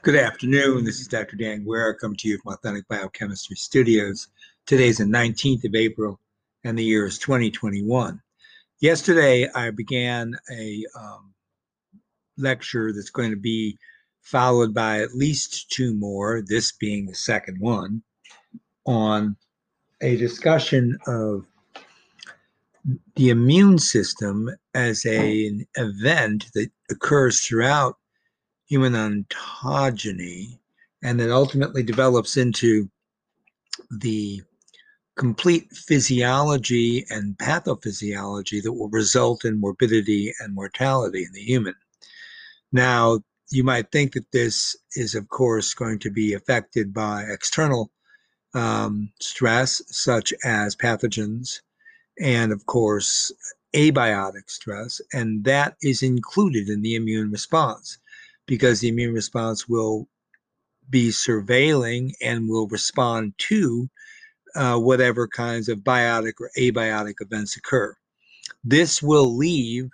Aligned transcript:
Good 0.00 0.14
afternoon. 0.14 0.84
This 0.84 1.00
is 1.00 1.08
Dr. 1.08 1.34
Dan 1.34 1.64
Guerra 1.64 1.92
coming 1.92 2.16
to 2.18 2.28
you 2.28 2.38
from 2.38 2.52
Authentic 2.52 2.86
Biochemistry 2.86 3.56
Studios. 3.56 4.28
Today's 4.64 4.98
the 4.98 5.04
19th 5.04 5.64
of 5.64 5.74
April 5.74 6.20
and 6.62 6.78
the 6.78 6.84
year 6.84 7.06
is 7.06 7.18
2021. 7.18 8.22
Yesterday, 8.78 9.48
I 9.52 9.70
began 9.70 10.36
a 10.52 10.84
um, 10.96 11.34
lecture 12.36 12.92
that's 12.92 13.10
going 13.10 13.30
to 13.30 13.36
be 13.36 13.76
followed 14.22 14.72
by 14.72 15.00
at 15.00 15.16
least 15.16 15.68
two 15.70 15.92
more, 15.94 16.42
this 16.46 16.70
being 16.70 17.06
the 17.06 17.14
second 17.14 17.58
one, 17.58 18.04
on 18.86 19.36
a 20.00 20.16
discussion 20.16 20.96
of 21.08 21.44
the 23.16 23.30
immune 23.30 23.78
system 23.78 24.48
as 24.74 25.04
a, 25.04 25.48
an 25.48 25.66
event 25.74 26.46
that 26.54 26.70
occurs 26.88 27.40
throughout 27.40 27.96
human 28.68 28.92
ontogeny 28.92 30.58
and 31.02 31.18
that 31.18 31.30
ultimately 31.30 31.82
develops 31.82 32.36
into 32.36 32.88
the 33.90 34.42
complete 35.16 35.72
physiology 35.72 37.04
and 37.10 37.36
pathophysiology 37.38 38.62
that 38.62 38.72
will 38.72 38.90
result 38.90 39.44
in 39.44 39.60
morbidity 39.60 40.32
and 40.38 40.54
mortality 40.54 41.24
in 41.24 41.32
the 41.32 41.40
human. 41.40 41.74
Now, 42.70 43.20
you 43.50 43.64
might 43.64 43.90
think 43.90 44.12
that 44.12 44.30
this 44.32 44.76
is, 44.94 45.14
of 45.14 45.28
course, 45.28 45.72
going 45.74 45.98
to 46.00 46.10
be 46.10 46.34
affected 46.34 46.92
by 46.92 47.22
external 47.22 47.90
um, 48.54 49.10
stress, 49.20 49.82
such 49.86 50.34
as 50.44 50.76
pathogens, 50.76 51.60
and 52.20 52.52
of 52.52 52.66
course, 52.66 53.32
abiotic 53.74 54.50
stress, 54.50 55.00
and 55.12 55.44
that 55.44 55.76
is 55.82 56.02
included 56.02 56.68
in 56.68 56.82
the 56.82 56.94
immune 56.94 57.30
response 57.30 57.98
because 58.48 58.80
the 58.80 58.88
immune 58.88 59.14
response 59.14 59.68
will 59.68 60.08
be 60.90 61.10
surveilling 61.10 62.12
and 62.20 62.48
will 62.48 62.66
respond 62.66 63.34
to 63.36 63.88
uh, 64.56 64.76
whatever 64.78 65.28
kinds 65.28 65.68
of 65.68 65.80
biotic 65.80 66.32
or 66.40 66.50
abiotic 66.58 67.14
events 67.20 67.56
occur. 67.56 67.94
This 68.64 69.02
will 69.02 69.36
leave 69.36 69.90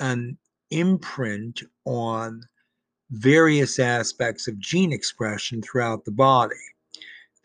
an 0.00 0.36
imprint 0.70 1.62
on 1.84 2.42
various 3.10 3.78
aspects 3.78 4.48
of 4.48 4.58
gene 4.58 4.92
expression 4.92 5.62
throughout 5.62 6.04
the 6.04 6.10
body 6.10 6.56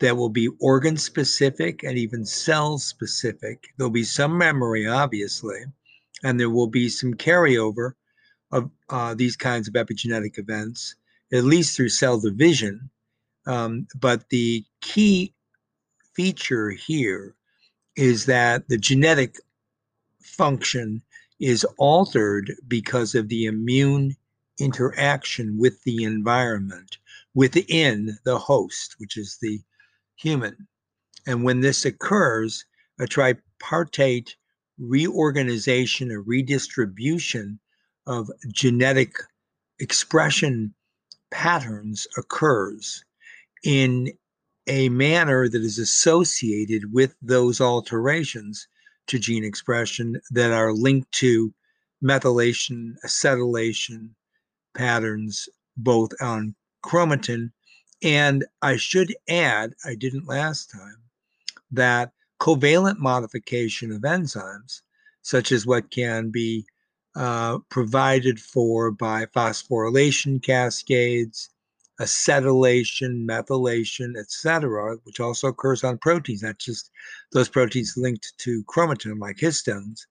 that 0.00 0.16
will 0.16 0.30
be 0.30 0.48
organ 0.60 0.96
specific 0.96 1.84
and 1.84 1.96
even 1.96 2.26
cell 2.26 2.76
specific. 2.78 3.68
There'll 3.76 3.90
be 3.90 4.02
some 4.02 4.36
memory, 4.36 4.88
obviously, 4.88 5.60
and 6.24 6.40
there 6.40 6.50
will 6.50 6.66
be 6.66 6.88
some 6.88 7.14
carryover 7.14 7.92
of 8.52 8.70
uh, 8.88 9.14
these 9.14 9.36
kinds 9.36 9.68
of 9.68 9.74
epigenetic 9.74 10.38
events, 10.38 10.96
at 11.32 11.44
least 11.44 11.76
through 11.76 11.88
cell 11.88 12.18
division. 12.20 12.90
Um, 13.46 13.86
but 13.98 14.28
the 14.30 14.64
key 14.80 15.34
feature 16.14 16.70
here 16.70 17.34
is 17.96 18.26
that 18.26 18.68
the 18.68 18.78
genetic 18.78 19.36
function 20.20 21.02
is 21.38 21.64
altered 21.78 22.52
because 22.68 23.14
of 23.14 23.28
the 23.28 23.46
immune 23.46 24.16
interaction 24.58 25.58
with 25.58 25.82
the 25.84 26.04
environment 26.04 26.98
within 27.34 28.18
the 28.24 28.38
host, 28.38 28.96
which 28.98 29.16
is 29.16 29.38
the 29.40 29.60
human. 30.16 30.66
And 31.26 31.44
when 31.44 31.60
this 31.60 31.84
occurs, 31.84 32.64
a 32.98 33.06
tripartite 33.06 34.36
reorganization 34.78 36.10
or 36.10 36.20
redistribution 36.20 37.58
of 38.06 38.30
genetic 38.52 39.14
expression 39.78 40.74
patterns 41.30 42.06
occurs 42.16 43.04
in 43.64 44.12
a 44.66 44.88
manner 44.88 45.48
that 45.48 45.62
is 45.62 45.78
associated 45.78 46.92
with 46.92 47.14
those 47.22 47.60
alterations 47.60 48.68
to 49.06 49.18
gene 49.18 49.44
expression 49.44 50.20
that 50.30 50.52
are 50.52 50.72
linked 50.72 51.10
to 51.12 51.52
methylation, 52.02 52.94
acetylation 53.04 54.10
patterns, 54.76 55.48
both 55.76 56.10
on 56.20 56.54
chromatin. 56.84 57.50
And 58.02 58.44
I 58.62 58.76
should 58.76 59.14
add, 59.28 59.74
I 59.84 59.94
didn't 59.94 60.28
last 60.28 60.70
time, 60.70 60.96
that 61.70 62.12
covalent 62.40 62.98
modification 62.98 63.92
of 63.92 64.02
enzymes, 64.02 64.82
such 65.22 65.52
as 65.52 65.66
what 65.66 65.90
can 65.90 66.30
be 66.30 66.66
uh, 67.16 67.58
provided 67.68 68.38
for 68.38 68.90
by 68.90 69.26
phosphorylation 69.26 70.42
cascades, 70.42 71.50
acetylation, 72.00 73.26
methylation, 73.26 74.16
etc., 74.16 74.96
which 75.04 75.20
also 75.20 75.48
occurs 75.48 75.84
on 75.84 75.98
proteins, 75.98 76.42
not 76.42 76.58
just 76.58 76.90
those 77.32 77.48
proteins 77.48 77.96
linked 77.96 78.32
to 78.38 78.64
chromatin 78.64 79.18
like 79.18 79.36
histones. 79.36 80.06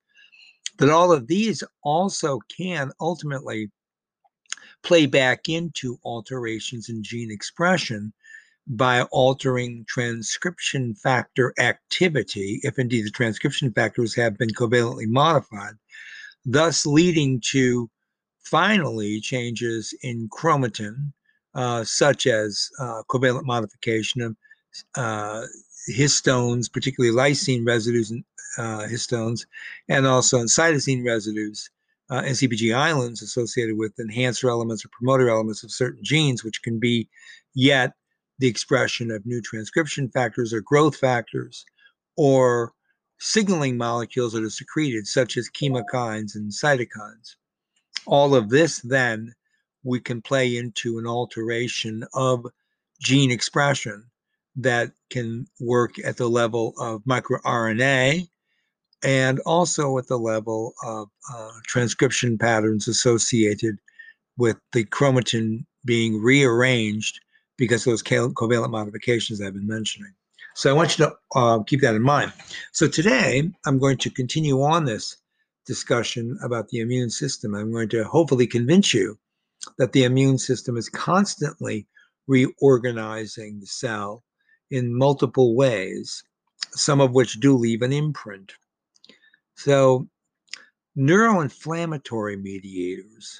That 0.77 0.89
all 0.89 1.11
of 1.11 1.27
these 1.27 1.63
also 1.83 2.39
can 2.55 2.91
ultimately 3.01 3.71
play 4.83 5.05
back 5.05 5.49
into 5.49 5.99
alterations 6.03 6.89
in 6.89 7.03
gene 7.03 7.31
expression 7.31 8.13
by 8.67 9.01
altering 9.03 9.83
transcription 9.87 10.93
factor 10.95 11.53
activity, 11.57 12.59
if 12.63 12.77
indeed 12.77 13.05
the 13.05 13.09
transcription 13.09 13.73
factors 13.73 14.13
have 14.15 14.37
been 14.37 14.49
covalently 14.49 15.07
modified 15.07 15.73
thus 16.45 16.85
leading 16.85 17.41
to 17.51 17.89
finally 18.39 19.19
changes 19.19 19.93
in 20.01 20.29
chromatin, 20.29 21.13
uh, 21.55 21.83
such 21.83 22.27
as 22.27 22.69
uh, 22.79 23.03
covalent 23.09 23.43
modification 23.43 24.21
of 24.21 24.35
uh, 24.95 25.43
histones, 25.91 26.71
particularly 26.71 27.15
lysine 27.15 27.65
residues 27.65 28.11
and 28.11 28.23
uh, 28.57 28.87
histones, 28.87 29.45
and 29.87 30.05
also 30.05 30.39
in 30.39 30.45
cytosine 30.45 31.05
residues 31.05 31.69
uh, 32.09 32.21
CPG 32.23 32.75
islands 32.75 33.21
associated 33.21 33.77
with 33.77 33.99
enhancer 33.99 34.49
elements 34.49 34.83
or 34.83 34.89
promoter 34.89 35.29
elements 35.29 35.63
of 35.63 35.71
certain 35.71 36.03
genes, 36.03 36.43
which 36.43 36.61
can 36.63 36.79
be 36.79 37.07
yet 37.53 37.93
the 38.39 38.47
expression 38.47 39.11
of 39.11 39.25
new 39.25 39.41
transcription 39.41 40.09
factors 40.09 40.53
or 40.53 40.61
growth 40.61 40.95
factors 40.95 41.65
or 42.17 42.73
signaling 43.19 43.77
molecules 43.77 44.33
that 44.33 44.43
are 44.43 44.49
secreted, 44.49 45.07
such 45.07 45.37
as 45.37 45.49
chemokines 45.49 46.35
and 46.35 46.51
cytokines. 46.51 47.35
All 48.05 48.35
of 48.35 48.49
this, 48.49 48.79
then, 48.79 49.33
we 49.83 49.99
can 49.99 50.21
play 50.21 50.57
into 50.57 50.97
an 50.97 51.05
alteration 51.05 52.03
of 52.13 52.45
gene 53.01 53.31
expression 53.31 54.03
that 54.55 54.91
can 55.09 55.47
work 55.59 55.97
at 56.03 56.17
the 56.17 56.27
level 56.27 56.73
of 56.79 57.03
microRNA 57.03 58.27
and 59.03 59.39
also 59.41 59.97
at 59.97 60.07
the 60.07 60.17
level 60.17 60.73
of 60.83 61.07
uh, 61.33 61.51
transcription 61.65 62.37
patterns 62.37 62.87
associated 62.87 63.77
with 64.37 64.57
the 64.73 64.83
chromatin 64.85 65.65
being 65.85 66.21
rearranged 66.21 67.19
because 67.57 67.83
those 67.83 68.03
covalent 68.03 68.71
modifications 68.71 69.41
I've 69.41 69.53
been 69.53 69.67
mentioning. 69.67 70.13
So 70.59 70.69
I 70.69 70.73
want 70.73 70.99
you 70.99 71.05
to 71.05 71.15
uh, 71.39 71.63
keep 71.63 71.79
that 71.79 71.95
in 71.95 72.01
mind. 72.01 72.33
So 72.73 72.89
today 72.89 73.49
I'm 73.65 73.79
going 73.79 73.95
to 73.99 74.09
continue 74.09 74.61
on 74.61 74.83
this 74.83 75.15
discussion 75.65 76.37
about 76.43 76.67
the 76.67 76.81
immune 76.81 77.11
system. 77.11 77.55
I'm 77.55 77.71
going 77.71 77.87
to 77.87 78.03
hopefully 78.03 78.45
convince 78.45 78.93
you 78.93 79.17
that 79.77 79.93
the 79.93 80.03
immune 80.03 80.37
system 80.37 80.75
is 80.75 80.89
constantly 80.89 81.87
reorganizing 82.27 83.61
the 83.61 83.67
cell 83.67 84.25
in 84.69 84.93
multiple 84.93 85.55
ways, 85.55 86.25
some 86.71 86.99
of 86.99 87.13
which 87.13 87.39
do 87.39 87.55
leave 87.55 87.81
an 87.81 87.93
imprint. 87.93 88.51
So, 89.55 90.09
neuroinflammatory 90.97 92.37
mediators 92.37 93.39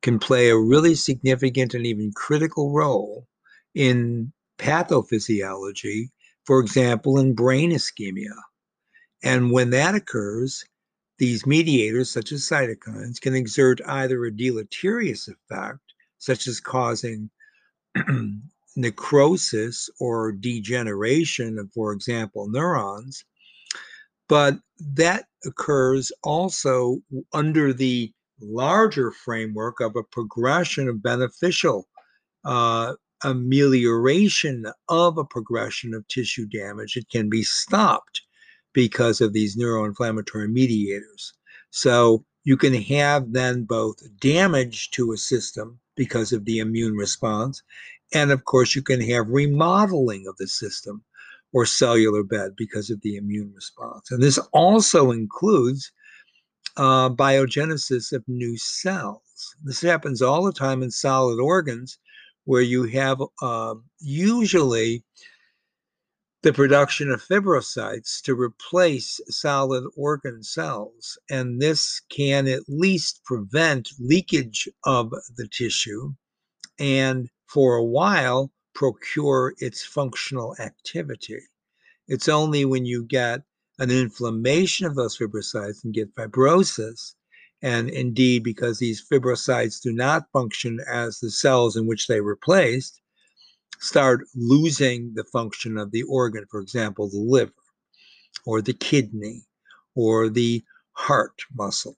can 0.00 0.18
play 0.18 0.48
a 0.48 0.56
really 0.56 0.94
significant 0.94 1.74
and 1.74 1.84
even 1.84 2.12
critical 2.14 2.72
role 2.72 3.28
in 3.74 4.32
pathophysiology 4.58 6.08
for 6.46 6.60
example, 6.60 7.18
in 7.18 7.34
brain 7.34 7.72
ischemia. 7.72 8.34
And 9.22 9.50
when 9.50 9.70
that 9.70 9.94
occurs, 9.94 10.64
these 11.18 11.46
mediators, 11.46 12.10
such 12.10 12.32
as 12.32 12.48
cytokines, 12.48 13.20
can 13.20 13.34
exert 13.34 13.80
either 13.86 14.24
a 14.24 14.36
deleterious 14.36 15.28
effect, 15.28 15.80
such 16.18 16.46
as 16.46 16.60
causing 16.60 17.30
necrosis 18.76 19.88
or 19.98 20.32
degeneration 20.32 21.58
of, 21.58 21.72
for 21.72 21.92
example, 21.92 22.48
neurons, 22.48 23.24
but 24.28 24.58
that 24.78 25.26
occurs 25.44 26.12
also 26.22 26.98
under 27.32 27.72
the 27.72 28.12
larger 28.40 29.10
framework 29.10 29.80
of 29.80 29.96
a 29.96 30.02
progression 30.02 30.88
of 30.88 31.02
beneficial 31.02 31.88
uh, 32.44 32.94
amelioration 33.24 34.66
of 34.88 35.18
a 35.18 35.24
progression 35.24 35.94
of 35.94 36.06
tissue 36.08 36.46
damage. 36.46 36.96
It 36.96 37.08
can 37.08 37.28
be 37.28 37.42
stopped 37.42 38.22
because 38.72 39.20
of 39.20 39.32
these 39.32 39.56
neuroinflammatory 39.56 40.50
mediators. 40.50 41.32
So 41.70 42.24
you 42.44 42.56
can 42.56 42.74
have 42.74 43.32
then 43.32 43.64
both 43.64 43.96
damage 44.20 44.90
to 44.92 45.12
a 45.12 45.16
system 45.16 45.80
because 45.96 46.32
of 46.32 46.44
the 46.44 46.58
immune 46.58 46.94
response. 46.94 47.62
And 48.12 48.30
of 48.30 48.44
course, 48.44 48.74
you 48.74 48.82
can 48.82 49.00
have 49.00 49.26
remodeling 49.28 50.26
of 50.28 50.36
the 50.36 50.46
system 50.46 51.02
or 51.52 51.66
cellular 51.66 52.22
bed 52.22 52.54
because 52.56 52.90
of 52.90 53.00
the 53.00 53.16
immune 53.16 53.52
response. 53.54 54.10
And 54.10 54.22
this 54.22 54.38
also 54.52 55.10
includes 55.10 55.90
uh, 56.76 57.08
biogenesis 57.10 58.12
of 58.12 58.22
new 58.28 58.56
cells. 58.58 59.56
This 59.64 59.80
happens 59.80 60.22
all 60.22 60.44
the 60.44 60.52
time 60.52 60.82
in 60.82 60.90
solid 60.90 61.40
organs 61.40 61.98
where 62.46 62.62
you 62.62 62.84
have 62.84 63.20
uh, 63.42 63.74
usually 64.00 65.04
the 66.42 66.52
production 66.52 67.10
of 67.10 67.20
fibrocytes 67.20 68.22
to 68.22 68.40
replace 68.40 69.20
solid 69.28 69.84
organ 69.96 70.42
cells. 70.44 71.18
And 71.28 71.60
this 71.60 72.00
can 72.08 72.46
at 72.46 72.62
least 72.68 73.20
prevent 73.24 73.90
leakage 73.98 74.68
of 74.84 75.10
the 75.36 75.48
tissue 75.48 76.14
and 76.78 77.28
for 77.46 77.74
a 77.74 77.84
while 77.84 78.52
procure 78.76 79.54
its 79.58 79.84
functional 79.84 80.54
activity. 80.60 81.40
It's 82.06 82.28
only 82.28 82.64
when 82.64 82.86
you 82.86 83.04
get 83.04 83.42
an 83.80 83.90
inflammation 83.90 84.86
of 84.86 84.94
those 84.94 85.18
fibrocytes 85.18 85.82
and 85.82 85.92
get 85.92 86.14
fibrosis, 86.14 87.15
and 87.62 87.88
indeed, 87.88 88.44
because 88.44 88.78
these 88.78 89.04
fibrocytes 89.10 89.80
do 89.80 89.92
not 89.92 90.30
function 90.32 90.78
as 90.90 91.18
the 91.18 91.30
cells 91.30 91.76
in 91.76 91.86
which 91.86 92.06
they 92.06 92.20
replaced, 92.20 93.00
start 93.78 94.20
losing 94.34 95.12
the 95.14 95.24
function 95.24 95.76
of 95.76 95.90
the 95.90 96.02
organ, 96.04 96.44
for 96.50 96.60
example, 96.60 97.08
the 97.08 97.18
liver 97.18 97.52
or 98.44 98.62
the 98.62 98.74
kidney 98.74 99.42
or 99.94 100.28
the 100.28 100.62
heart 100.92 101.42
muscle. 101.54 101.96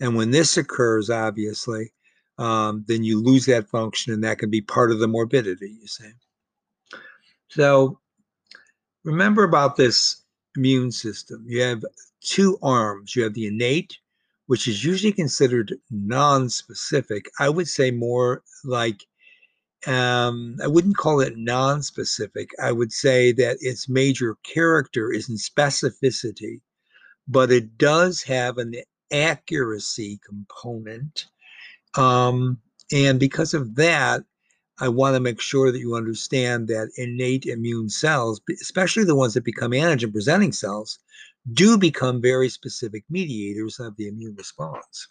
And 0.00 0.16
when 0.16 0.30
this 0.30 0.56
occurs, 0.56 1.08
obviously, 1.10 1.92
um, 2.38 2.84
then 2.86 3.02
you 3.02 3.22
lose 3.22 3.46
that 3.46 3.68
function, 3.68 4.12
and 4.12 4.24
that 4.24 4.38
can 4.38 4.50
be 4.50 4.60
part 4.60 4.90
of 4.90 4.98
the 4.98 5.08
morbidity, 5.08 5.76
you 5.80 5.86
see. 5.86 6.10
So 7.48 7.98
remember 9.04 9.44
about 9.44 9.76
this 9.76 10.22
immune 10.56 10.92
system. 10.92 11.44
You 11.46 11.62
have 11.62 11.84
two 12.20 12.58
arms. 12.62 13.16
You 13.16 13.22
have 13.22 13.34
the 13.34 13.46
innate, 13.46 13.96
which 14.46 14.68
is 14.68 14.84
usually 14.84 15.12
considered 15.12 15.74
non 15.90 16.48
specific. 16.48 17.26
I 17.38 17.48
would 17.48 17.68
say 17.68 17.90
more 17.90 18.42
like 18.64 19.02
um, 19.86 20.56
I 20.62 20.66
wouldn't 20.66 20.96
call 20.96 21.20
it 21.20 21.36
non-specific. 21.36 22.50
I 22.60 22.72
would 22.72 22.92
say 22.92 23.32
that 23.32 23.58
its 23.60 23.88
major 23.88 24.36
character 24.42 25.12
is 25.12 25.28
in 25.28 25.36
specificity, 25.36 26.60
but 27.28 27.52
it 27.52 27.78
does 27.78 28.22
have 28.22 28.58
an 28.58 28.74
accuracy 29.12 30.18
component. 30.26 31.26
Um, 31.94 32.58
and 32.92 33.20
because 33.20 33.54
of 33.54 33.76
that, 33.76 34.24
I 34.78 34.88
want 34.88 35.14
to 35.14 35.20
make 35.20 35.40
sure 35.40 35.72
that 35.72 35.78
you 35.78 35.94
understand 35.94 36.68
that 36.68 36.90
innate 36.96 37.46
immune 37.46 37.88
cells, 37.88 38.40
especially 38.60 39.04
the 39.04 39.14
ones 39.14 39.34
that 39.34 39.44
become 39.44 39.70
antigen 39.70 40.12
presenting 40.12 40.52
cells, 40.52 40.98
do 41.52 41.78
become 41.78 42.20
very 42.20 42.48
specific 42.48 43.04
mediators 43.08 43.78
of 43.78 43.96
the 43.96 44.08
immune 44.08 44.34
response. 44.36 45.08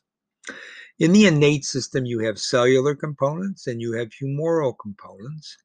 In 0.99 1.11
the 1.11 1.25
innate 1.25 1.65
system, 1.65 2.05
you 2.05 2.19
have 2.19 2.39
cellular 2.39 2.95
components 2.95 3.67
and 3.67 3.81
you 3.81 3.93
have 3.93 4.09
humoral 4.09 4.73
components. 4.81 5.57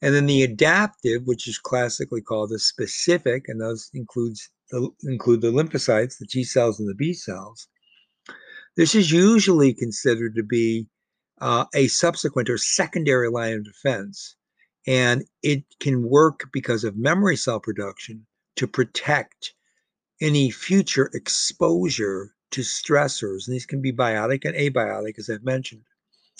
And 0.00 0.14
then 0.14 0.26
the 0.26 0.42
adaptive, 0.42 1.22
which 1.26 1.48
is 1.48 1.58
classically 1.58 2.20
called 2.20 2.50
the 2.50 2.58
specific, 2.58 3.46
and 3.48 3.60
those 3.60 3.90
includes 3.94 4.50
the, 4.70 4.88
include 5.02 5.40
the 5.40 5.50
lymphocytes, 5.50 6.18
the 6.18 6.26
T 6.26 6.44
cells 6.44 6.78
and 6.78 6.88
the 6.88 6.94
B 6.94 7.12
cells. 7.12 7.68
This 8.76 8.94
is 8.94 9.10
usually 9.10 9.74
considered 9.74 10.36
to 10.36 10.44
be 10.44 10.86
uh, 11.40 11.64
a 11.74 11.88
subsequent 11.88 12.48
or 12.48 12.58
secondary 12.58 13.28
line 13.28 13.54
of 13.54 13.64
defense. 13.64 14.36
And 14.86 15.24
it 15.42 15.64
can 15.80 16.08
work 16.08 16.48
because 16.52 16.84
of 16.84 16.96
memory 16.96 17.36
cell 17.36 17.58
production 17.58 18.26
to 18.56 18.68
protect 18.68 19.54
any 20.20 20.50
future 20.50 21.10
exposure 21.14 22.34
to 22.50 22.62
stressors. 22.62 23.46
And 23.46 23.54
these 23.54 23.66
can 23.66 23.80
be 23.80 23.92
biotic 23.92 24.44
and 24.44 24.54
abiotic, 24.54 25.18
as 25.18 25.30
I've 25.30 25.44
mentioned. 25.44 25.82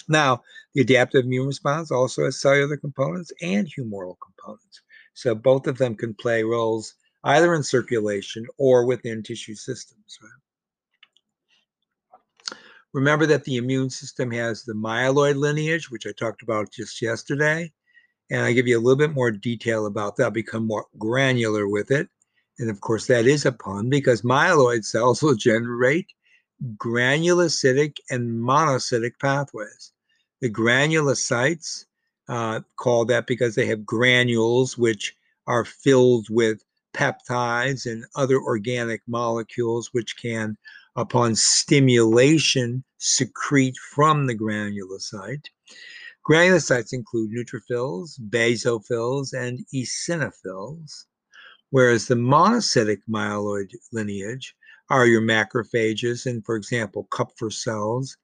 Now, 0.08 0.42
the 0.74 0.80
adaptive 0.80 1.24
immune 1.24 1.48
response 1.48 1.90
also 1.90 2.24
has 2.24 2.40
cellular 2.40 2.76
components 2.76 3.32
and 3.42 3.66
humoral 3.66 4.16
components. 4.22 4.80
So 5.14 5.34
both 5.34 5.66
of 5.66 5.78
them 5.78 5.94
can 5.94 6.14
play 6.14 6.42
roles 6.42 6.94
either 7.24 7.54
in 7.54 7.62
circulation 7.62 8.46
or 8.58 8.86
within 8.86 9.22
tissue 9.22 9.54
systems. 9.54 10.18
Right? 10.22 10.30
Remember 12.94 13.26
that 13.26 13.44
the 13.44 13.56
immune 13.56 13.90
system 13.90 14.30
has 14.30 14.64
the 14.64 14.72
myeloid 14.72 15.36
lineage, 15.36 15.90
which 15.90 16.06
I 16.06 16.12
talked 16.12 16.42
about 16.42 16.72
just 16.72 17.02
yesterday. 17.02 17.70
And 18.30 18.42
I 18.42 18.52
give 18.52 18.66
you 18.66 18.78
a 18.78 18.80
little 18.80 18.96
bit 18.96 19.14
more 19.14 19.30
detail 19.30 19.86
about 19.86 20.16
that, 20.16 20.24
I'll 20.24 20.30
become 20.30 20.66
more 20.66 20.86
granular 20.98 21.68
with 21.68 21.90
it. 21.90 22.08
And 22.58 22.70
of 22.70 22.80
course, 22.80 23.06
that 23.06 23.26
is 23.26 23.46
a 23.46 23.52
pun 23.52 23.88
because 23.88 24.22
myeloid 24.22 24.84
cells 24.84 25.22
will 25.22 25.34
generate 25.34 26.08
granulocytic 26.76 27.98
and 28.10 28.30
monocytic 28.42 29.12
pathways. 29.20 29.92
The 30.40 30.50
granulocytes, 30.50 31.84
uh, 32.28 32.60
called 32.76 33.08
that 33.08 33.26
because 33.26 33.54
they 33.54 33.66
have 33.66 33.86
granules 33.86 34.76
which 34.76 35.16
are 35.46 35.64
filled 35.64 36.26
with 36.30 36.62
peptides 36.94 37.90
and 37.90 38.04
other 38.16 38.38
organic 38.38 39.02
molecules, 39.06 39.90
which 39.92 40.16
can, 40.16 40.56
upon 40.96 41.36
stimulation, 41.36 42.84
secrete 42.98 43.76
from 43.76 44.26
the 44.26 44.36
granulocyte. 44.36 45.46
Granulocytes 46.28 46.92
include 46.92 47.30
neutrophils, 47.30 48.20
basophils, 48.28 49.32
and 49.32 49.64
eosinophils 49.72 51.04
whereas 51.70 52.06
the 52.06 52.14
monocytic 52.14 52.98
myeloid 53.08 53.72
lineage 53.92 54.54
are 54.90 55.06
your 55.06 55.20
macrophages 55.20 56.26
and, 56.26 56.44
for 56.44 56.56
example, 56.56 57.06
Kupffer 57.10 57.52
cells. 57.52 58.16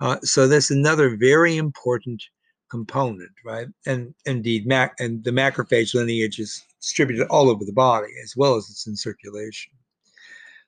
Uh, 0.00 0.18
so 0.22 0.46
that's 0.46 0.70
another 0.70 1.16
very 1.16 1.56
important 1.56 2.22
component, 2.70 3.32
right? 3.44 3.68
And 3.86 4.14
indeed, 4.26 4.66
mac- 4.66 4.94
and 4.98 5.24
the 5.24 5.30
macrophage 5.30 5.94
lineage 5.94 6.38
is 6.38 6.64
distributed 6.80 7.26
all 7.28 7.50
over 7.50 7.64
the 7.64 7.72
body 7.72 8.12
as 8.22 8.34
well 8.36 8.56
as 8.56 8.68
it's 8.70 8.86
in 8.86 8.96
circulation. 8.96 9.72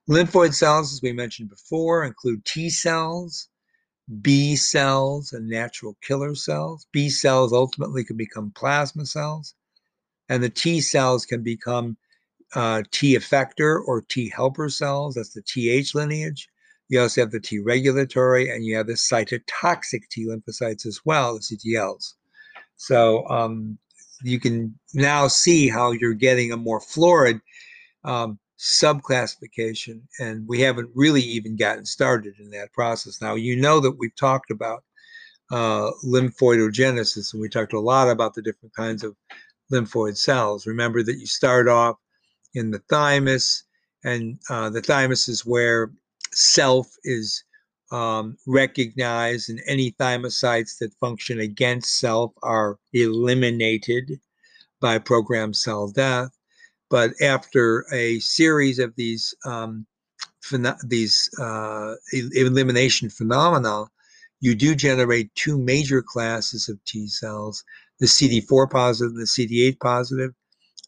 Lymphoid 0.08 0.52
cells, 0.52 0.93
as 0.93 1.00
we 1.00 1.12
mentioned 1.12 1.49
before, 1.49 2.05
include 2.05 2.44
T 2.44 2.69
cells, 2.69 3.49
B 4.20 4.56
cells, 4.56 5.32
and 5.32 5.49
natural 5.49 5.96
killer 6.02 6.34
cells. 6.34 6.87
B 6.93 7.08
cells 7.08 7.52
ultimately 7.52 8.05
can 8.05 8.17
become 8.17 8.53
plasma 8.56 9.06
cells, 9.06 9.55
and 10.29 10.43
the 10.43 10.51
T 10.51 10.81
cells 10.81 11.24
can 11.24 11.43
become 11.43 11.96
uh, 12.54 12.82
T 12.90 13.16
effector 13.16 13.80
or 13.86 14.02
T 14.02 14.28
helper 14.28 14.68
cells. 14.68 15.14
That's 15.14 15.34
the 15.34 15.42
TH 15.42 15.94
lineage. 15.94 16.48
You 16.88 17.00
also 17.00 17.22
have 17.22 17.30
the 17.30 17.40
T 17.40 17.58
regulatory, 17.58 18.50
and 18.50 18.64
you 18.64 18.76
have 18.76 18.86
the 18.86 18.94
cytotoxic 18.94 20.08
T 20.10 20.26
lymphocytes 20.26 20.86
as 20.86 21.00
well, 21.04 21.34
the 21.34 21.40
CTLs. 21.40 22.14
So 22.76 23.26
um, 23.28 23.78
you 24.22 24.38
can 24.38 24.78
now 24.92 25.28
see 25.28 25.68
how 25.68 25.92
you're 25.92 26.14
getting 26.14 26.52
a 26.52 26.56
more 26.56 26.80
florid 26.80 27.40
um, 28.04 28.38
subclassification, 28.58 30.02
and 30.18 30.46
we 30.46 30.60
haven't 30.60 30.90
really 30.94 31.22
even 31.22 31.56
gotten 31.56 31.84
started 31.84 32.34
in 32.38 32.50
that 32.50 32.72
process. 32.72 33.20
Now, 33.20 33.34
you 33.34 33.56
know 33.56 33.80
that 33.80 33.98
we've 33.98 34.14
talked 34.16 34.50
about 34.50 34.84
uh, 35.50 35.90
lymphoidogenesis, 36.04 37.32
and 37.32 37.40
we 37.40 37.48
talked 37.48 37.72
a 37.72 37.80
lot 37.80 38.08
about 38.08 38.34
the 38.34 38.42
different 38.42 38.74
kinds 38.74 39.02
of 39.02 39.16
lymphoid 39.72 40.16
cells. 40.16 40.66
Remember 40.66 41.02
that 41.02 41.18
you 41.18 41.26
start 41.26 41.68
off 41.68 41.96
in 42.54 42.70
the 42.70 42.80
thymus, 42.90 43.64
and 44.04 44.38
uh, 44.50 44.70
the 44.70 44.82
thymus 44.82 45.28
is 45.28 45.46
where 45.46 45.92
self 46.32 46.88
is 47.04 47.44
um, 47.90 48.36
recognized, 48.46 49.50
and 49.50 49.60
any 49.66 49.92
thymocytes 49.92 50.78
that 50.78 50.94
function 50.98 51.38
against 51.40 51.98
self 51.98 52.32
are 52.42 52.78
eliminated 52.92 54.18
by 54.80 54.98
programmed 54.98 55.56
cell 55.56 55.88
death. 55.88 56.30
But 56.90 57.12
after 57.22 57.86
a 57.92 58.18
series 58.20 58.78
of 58.78 58.94
these 58.96 59.34
um, 59.46 59.86
these 60.84 61.30
uh, 61.40 61.94
elimination 62.12 63.08
phenomena, 63.08 63.84
you 64.40 64.54
do 64.54 64.74
generate 64.74 65.34
two 65.34 65.56
major 65.56 66.02
classes 66.02 66.68
of 66.68 66.82
T 66.84 67.06
cells: 67.08 67.64
the 68.00 68.06
CD4 68.06 68.70
positive 68.70 69.12
and 69.12 69.20
the 69.20 69.26
CD8 69.26 69.78
positive, 69.80 70.32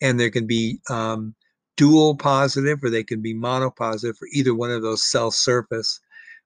and 0.03 0.19
there 0.19 0.31
can 0.31 0.47
be 0.47 0.81
um, 0.91 1.35
dual 1.77 2.17
positive 2.17 2.83
or 2.83 2.91
they 2.91 3.05
can 3.05 3.21
be 3.21 3.35
monopositive 3.35 4.17
for 4.17 4.29
either 4.33 4.55
one 4.55 4.71
of 4.71 4.83
those 4.83 5.03
cell 5.03 5.31
surface 5.31 6.01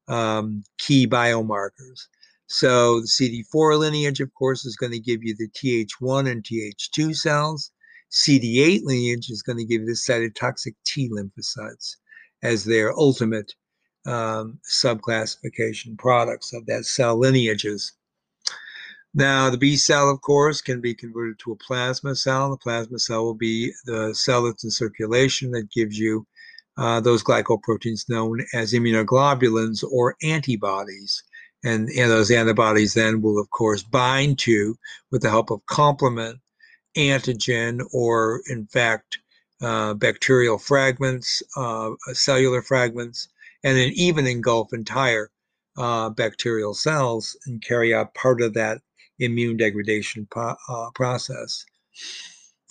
um, 0.09 0.65
key 0.79 1.07
biomarkers. 1.07 2.07
So 2.47 3.01
the 3.01 3.07
CD4 3.07 3.79
lineage, 3.79 4.21
of 4.21 4.33
course, 4.35 4.65
is 4.65 4.77
going 4.77 4.93
to 4.93 4.99
give 4.99 5.23
you 5.23 5.37
the 5.37 5.49
Th1 5.49 6.31
and 6.31 6.43
Th2 6.43 7.15
cells. 7.15 7.71
CD8 8.11 8.85
lineage 8.85 9.29
is 9.29 9.43
going 9.43 9.59
to 9.59 9.67
give 9.67 9.83
you 9.83 9.87
the 9.87 9.93
cytotoxic 9.93 10.75
T 10.87 11.11
lymphocytes 11.11 11.97
as 12.43 12.65
their 12.65 12.99
ultimate 12.99 13.53
um, 14.07 14.59
subclassification 14.67 15.99
products 15.99 16.55
of 16.55 16.65
that 16.67 16.87
cell 16.87 17.19
lineages. 17.19 17.93
Now, 19.19 19.51
the 19.51 19.59
B 19.59 19.75
cell, 19.75 20.09
of 20.09 20.21
course, 20.21 20.61
can 20.61 20.81
be 20.81 20.95
converted 20.95 21.41
to 21.41 21.51
a 21.51 21.57
plasma 21.57 22.15
cell. 22.15 22.51
The 22.53 22.57
plasma 22.57 23.01
cell 23.01 23.25
will 23.25 23.35
be 23.35 23.73
the 23.85 24.15
cell 24.15 24.45
that's 24.45 24.63
in 24.63 24.71
circulation 24.71 25.51
that 25.51 25.73
gives 25.73 25.99
you 25.99 26.25
uh, 26.77 27.01
those 27.01 27.25
glycoproteins 27.25 28.09
known 28.09 28.47
as 28.55 28.73
immunoglobulins 28.73 29.83
or 29.83 30.15
antibodies. 30.23 31.21
And, 31.65 31.89
and 31.89 32.13
those 32.13 32.31
antibodies 32.31 32.95
then 32.95 33.21
will, 33.21 33.41
of 33.41 33.51
course, 33.51 33.83
bind 33.83 34.39
to, 34.39 34.77
with 35.11 35.23
the 35.23 35.31
help 35.31 35.51
of 35.51 35.67
complement, 35.67 36.39
antigen, 36.97 37.81
or 37.93 38.43
in 38.49 38.69
fact, 38.69 39.19
uh, 39.61 39.95
bacterial 39.95 40.59
fragments, 40.59 41.43
uh, 41.57 41.91
cellular 42.13 42.63
fragments, 42.63 43.27
and 43.65 43.77
then 43.77 43.91
even 43.95 44.29
engulf 44.29 44.73
entire 44.73 45.33
uh, 45.77 46.09
bacterial 46.09 46.73
cells 46.73 47.37
and 47.47 47.61
carry 47.63 47.93
out 47.93 48.15
part 48.15 48.41
of 48.41 48.55
that 48.55 48.81
immune 49.19 49.57
degradation 49.57 50.27
uh, 50.35 50.55
process. 50.95 51.65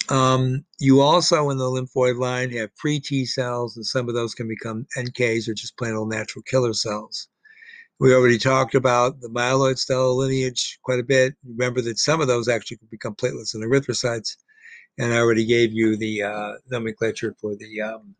Um, 0.09 0.63
you 0.79 1.01
also 1.01 1.49
in 1.49 1.57
the 1.57 1.65
lymphoid 1.65 2.17
line 2.17 2.51
have 2.51 2.75
pre 2.75 2.99
T 2.99 3.25
cells, 3.25 3.75
and 3.75 3.85
some 3.85 4.07
of 4.07 4.15
those 4.15 4.33
can 4.33 4.47
become 4.47 4.87
NKs 4.97 5.49
or 5.49 5.53
just 5.53 5.77
plain 5.77 5.95
old 5.95 6.09
natural 6.09 6.43
killer 6.43 6.73
cells. 6.73 7.27
We 7.99 8.13
already 8.13 8.37
talked 8.37 8.75
about 8.75 9.19
the 9.21 9.29
myeloid 9.29 9.79
cell 9.79 10.15
lineage 10.15 10.79
quite 10.83 10.99
a 10.99 11.03
bit. 11.03 11.33
Remember 11.45 11.81
that 11.81 11.97
some 11.97 12.21
of 12.21 12.27
those 12.27 12.47
actually 12.47 12.77
can 12.77 12.87
become 12.91 13.15
platelets 13.15 13.55
and 13.55 13.63
erythrocytes. 13.63 14.37
And 14.99 15.13
I 15.13 15.17
already 15.17 15.45
gave 15.45 15.73
you 15.73 15.97
the 15.97 16.23
uh, 16.23 16.53
nomenclature 16.69 17.35
for 17.39 17.55
the 17.55 17.81
um, 17.81 18.15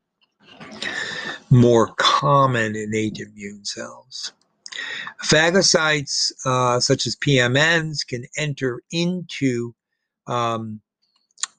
more 1.50 1.94
common 1.98 2.76
innate 2.76 3.20
immune 3.20 3.66
cells. 3.66 4.34
Phagocytes, 5.24 6.32
uh, 6.46 6.80
such 6.80 7.08
as 7.08 7.16
PMNs, 7.16 8.06
can 8.08 8.26
enter 8.38 8.82
into 8.92 9.74
um, 10.28 10.82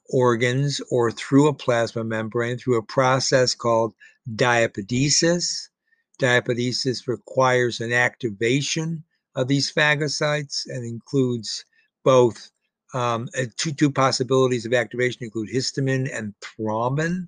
organs 0.09 0.81
or 0.89 1.11
through 1.11 1.47
a 1.47 1.53
plasma 1.53 2.03
membrane 2.03 2.57
through 2.57 2.77
a 2.77 2.83
process 2.83 3.53
called 3.55 3.93
diapedesis. 4.35 5.69
Diapedesis 6.19 7.07
requires 7.07 7.79
an 7.79 7.93
activation 7.93 9.03
of 9.35 9.47
these 9.47 9.71
phagocytes 9.71 10.65
and 10.67 10.85
includes 10.85 11.63
both 12.03 12.51
um, 12.93 13.29
uh, 13.37 13.45
two, 13.55 13.71
two 13.71 13.91
possibilities 13.91 14.65
of 14.65 14.73
activation 14.73 15.23
include 15.23 15.49
histamine 15.49 16.09
and 16.11 16.33
thrombin, 16.41 17.27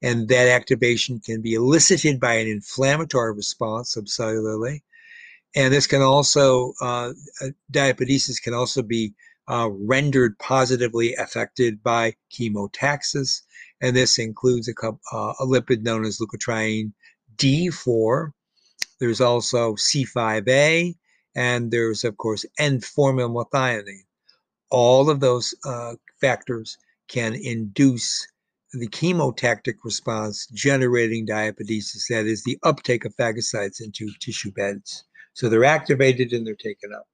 and 0.00 0.28
that 0.28 0.48
activation 0.48 1.20
can 1.20 1.42
be 1.42 1.52
elicited 1.52 2.18
by 2.18 2.34
an 2.34 2.48
inflammatory 2.48 3.34
response 3.34 3.94
subcellularly. 3.94 4.80
And 5.54 5.72
this 5.72 5.86
can 5.86 6.02
also, 6.02 6.72
uh, 6.80 7.12
uh 7.42 7.48
diapedesis 7.70 8.42
can 8.42 8.54
also 8.54 8.82
be 8.82 9.14
uh, 9.48 9.68
rendered 9.70 10.38
positively 10.38 11.14
affected 11.14 11.82
by 11.82 12.14
chemotaxis, 12.32 13.42
and 13.80 13.94
this 13.94 14.18
includes 14.18 14.68
a, 14.68 14.72
uh, 14.86 15.34
a 15.40 15.44
lipid 15.44 15.82
known 15.82 16.04
as 16.04 16.18
leukotriene 16.18 16.92
D4. 17.36 18.30
There's 19.00 19.20
also 19.20 19.74
C5a, 19.74 20.94
and 21.34 21.70
there's, 21.70 22.04
of 22.04 22.16
course, 22.16 22.46
N-formyl 22.58 23.30
methionine. 23.34 24.06
All 24.70 25.10
of 25.10 25.20
those 25.20 25.54
uh, 25.64 25.96
factors 26.20 26.78
can 27.08 27.34
induce 27.34 28.26
the 28.72 28.88
chemotactic 28.88 29.74
response 29.84 30.46
generating 30.46 31.26
diapedesis, 31.26 32.06
that 32.08 32.26
is, 32.26 32.44
the 32.44 32.58
uptake 32.62 33.04
of 33.04 33.14
phagocytes 33.16 33.80
into 33.80 34.10
tissue 34.18 34.52
beds. 34.52 35.04
So 35.34 35.48
they're 35.48 35.64
activated 35.64 36.32
and 36.32 36.46
they're 36.46 36.54
taken 36.54 36.92
up. 36.94 37.06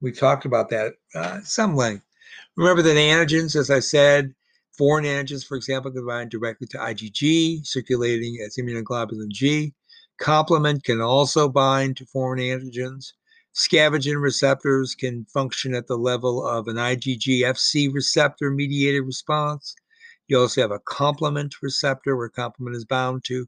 We've 0.00 0.18
talked 0.18 0.44
about 0.46 0.70
that 0.70 0.94
uh, 1.14 1.40
some 1.42 1.76
length. 1.76 2.04
Remember 2.56 2.82
that 2.82 2.96
antigens, 2.96 3.54
as 3.54 3.70
I 3.70 3.80
said, 3.80 4.34
foreign 4.76 5.04
antigens, 5.04 5.46
for 5.46 5.56
example, 5.56 5.90
can 5.90 6.06
bind 6.06 6.30
directly 6.30 6.66
to 6.68 6.78
IgG, 6.78 7.66
circulating 7.66 8.38
as 8.44 8.56
immunoglobulin 8.56 9.28
G. 9.28 9.74
Complement 10.18 10.84
can 10.84 11.00
also 11.00 11.48
bind 11.48 11.96
to 11.96 12.06
foreign 12.06 12.40
antigens. 12.40 13.12
Scavenging 13.52 14.16
receptors 14.16 14.94
can 14.94 15.24
function 15.24 15.74
at 15.74 15.86
the 15.86 15.96
level 15.98 16.46
of 16.46 16.68
an 16.68 16.76
IgG 16.76 17.40
FC 17.40 17.92
receptor 17.92 18.50
mediated 18.50 19.04
response. 19.04 19.74
You 20.28 20.38
also 20.38 20.60
have 20.60 20.70
a 20.70 20.78
complement 20.78 21.56
receptor 21.60 22.16
where 22.16 22.28
complement 22.28 22.76
is 22.76 22.84
bound 22.84 23.24
to 23.24 23.46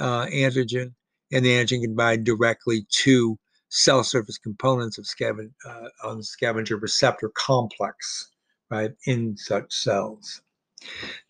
uh, 0.00 0.26
antigen, 0.26 0.94
and 1.32 1.44
the 1.44 1.50
antigen 1.50 1.82
can 1.82 1.94
bind 1.94 2.24
directly 2.24 2.86
to 2.90 3.38
cell 3.68 4.04
surface 4.04 4.38
components 4.38 4.98
of 4.98 5.06
scaven, 5.06 5.52
uh, 5.66 5.88
on 6.04 6.22
scavenger 6.22 6.76
receptor 6.76 7.30
complex, 7.30 8.30
right, 8.70 8.92
in 9.06 9.36
such 9.36 9.72
cells. 9.72 10.40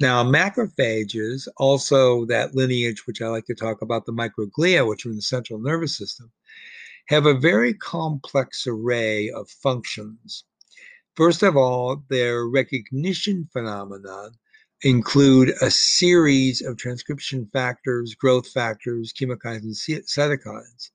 Now, 0.01 0.23
macrophages, 0.25 1.49
also 1.57 2.27
that 2.27 2.55
lineage, 2.55 3.07
which 3.07 3.23
I 3.23 3.29
like 3.29 3.47
to 3.47 3.55
talk 3.55 3.81
about, 3.81 4.05
the 4.05 4.13
microglia, 4.13 4.87
which 4.87 5.07
are 5.07 5.11
in 5.11 5.17
the 5.17 5.23
central 5.23 5.59
nervous 5.59 5.97
system, 5.97 6.31
have 7.09 7.27
a 7.27 7.39
very 7.39 7.73
complex 7.73 8.67
array 8.67 9.31
of 9.31 9.49
functions. 9.49 10.45
First 11.15 11.43
of 11.43 11.57
all, 11.57 12.03
their 12.11 12.47
recognition 12.47 13.49
phenomenon 13.53 14.33
include 14.83 15.55
a 15.63 15.71
series 15.71 16.63
of 16.63 16.77
transcription 16.77 17.47
factors, 17.53 18.15
growth 18.15 18.49
factors, 18.49 19.13
chemokines, 19.13 19.63
and 19.63 19.75
cytokines. 20.05 20.91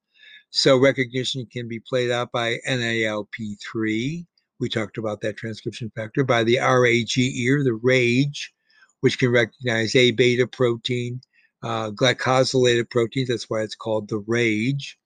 So 0.51 0.77
recognition 0.77 1.47
can 1.51 1.67
be 1.67 1.79
played 1.79 2.11
out 2.11 2.31
by 2.31 2.57
NALP3. 2.67 4.25
We 4.59 4.69
talked 4.69 4.97
about 4.97 5.21
that 5.21 5.37
transcription 5.37 5.91
factor 5.95 6.23
by 6.23 6.43
the 6.43 6.59
RAGE 6.59 7.17
ear, 7.17 7.63
the 7.63 7.79
RAGE, 7.81 8.53
which 8.99 9.17
can 9.17 9.31
recognize 9.31 9.95
A 9.95 10.11
beta 10.11 10.45
protein, 10.45 11.21
uh, 11.63 11.91
glycosylated 11.91 12.89
proteins. 12.89 13.29
That's 13.29 13.49
why 13.49 13.61
it's 13.61 13.75
called 13.75 14.09
the 14.09 14.23
RAGE 14.27 14.99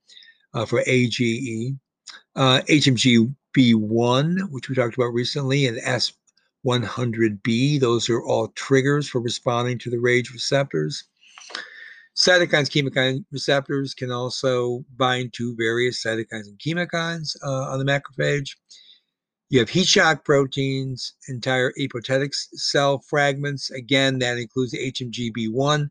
uh, 0.54 0.66
for 0.66 0.84
AGE. 0.86 1.74
Uh, 2.36 2.62
HMGB1, 2.68 4.50
which 4.52 4.68
we 4.68 4.76
talked 4.76 4.96
about 4.96 5.14
recently, 5.14 5.68
and 5.68 5.78
S100B. 6.66 7.80
Those 7.80 8.10
are 8.10 8.24
all 8.24 8.50
triggers 8.50 9.08
for 9.08 9.22
responding 9.22 9.78
to 9.80 9.90
the 9.90 10.00
RAGE 10.00 10.32
receptors. 10.32 11.04
Cytokines, 12.16 12.70
chemokine 12.70 13.26
receptors 13.32 13.94
can 13.94 14.12
also 14.12 14.86
bind 14.96 15.34
to 15.34 15.56
various 15.58 16.02
cytokines 16.02 16.48
and 16.48 16.60
chemokines 16.60 17.36
uh, 17.44 17.72
on 17.72 17.80
the 17.80 17.86
macrophage. 17.86 18.52
You 19.50 19.60
have 19.60 19.70
heat 19.70 19.88
shock 19.88 20.24
proteins, 20.24 21.14
entire 21.28 21.72
apoptotic 21.80 22.34
cell 22.34 23.00
fragments. 23.00 23.70
Again, 23.70 24.20
that 24.20 24.38
includes 24.38 24.72
the 24.72 24.92
HMGB1 24.92 25.90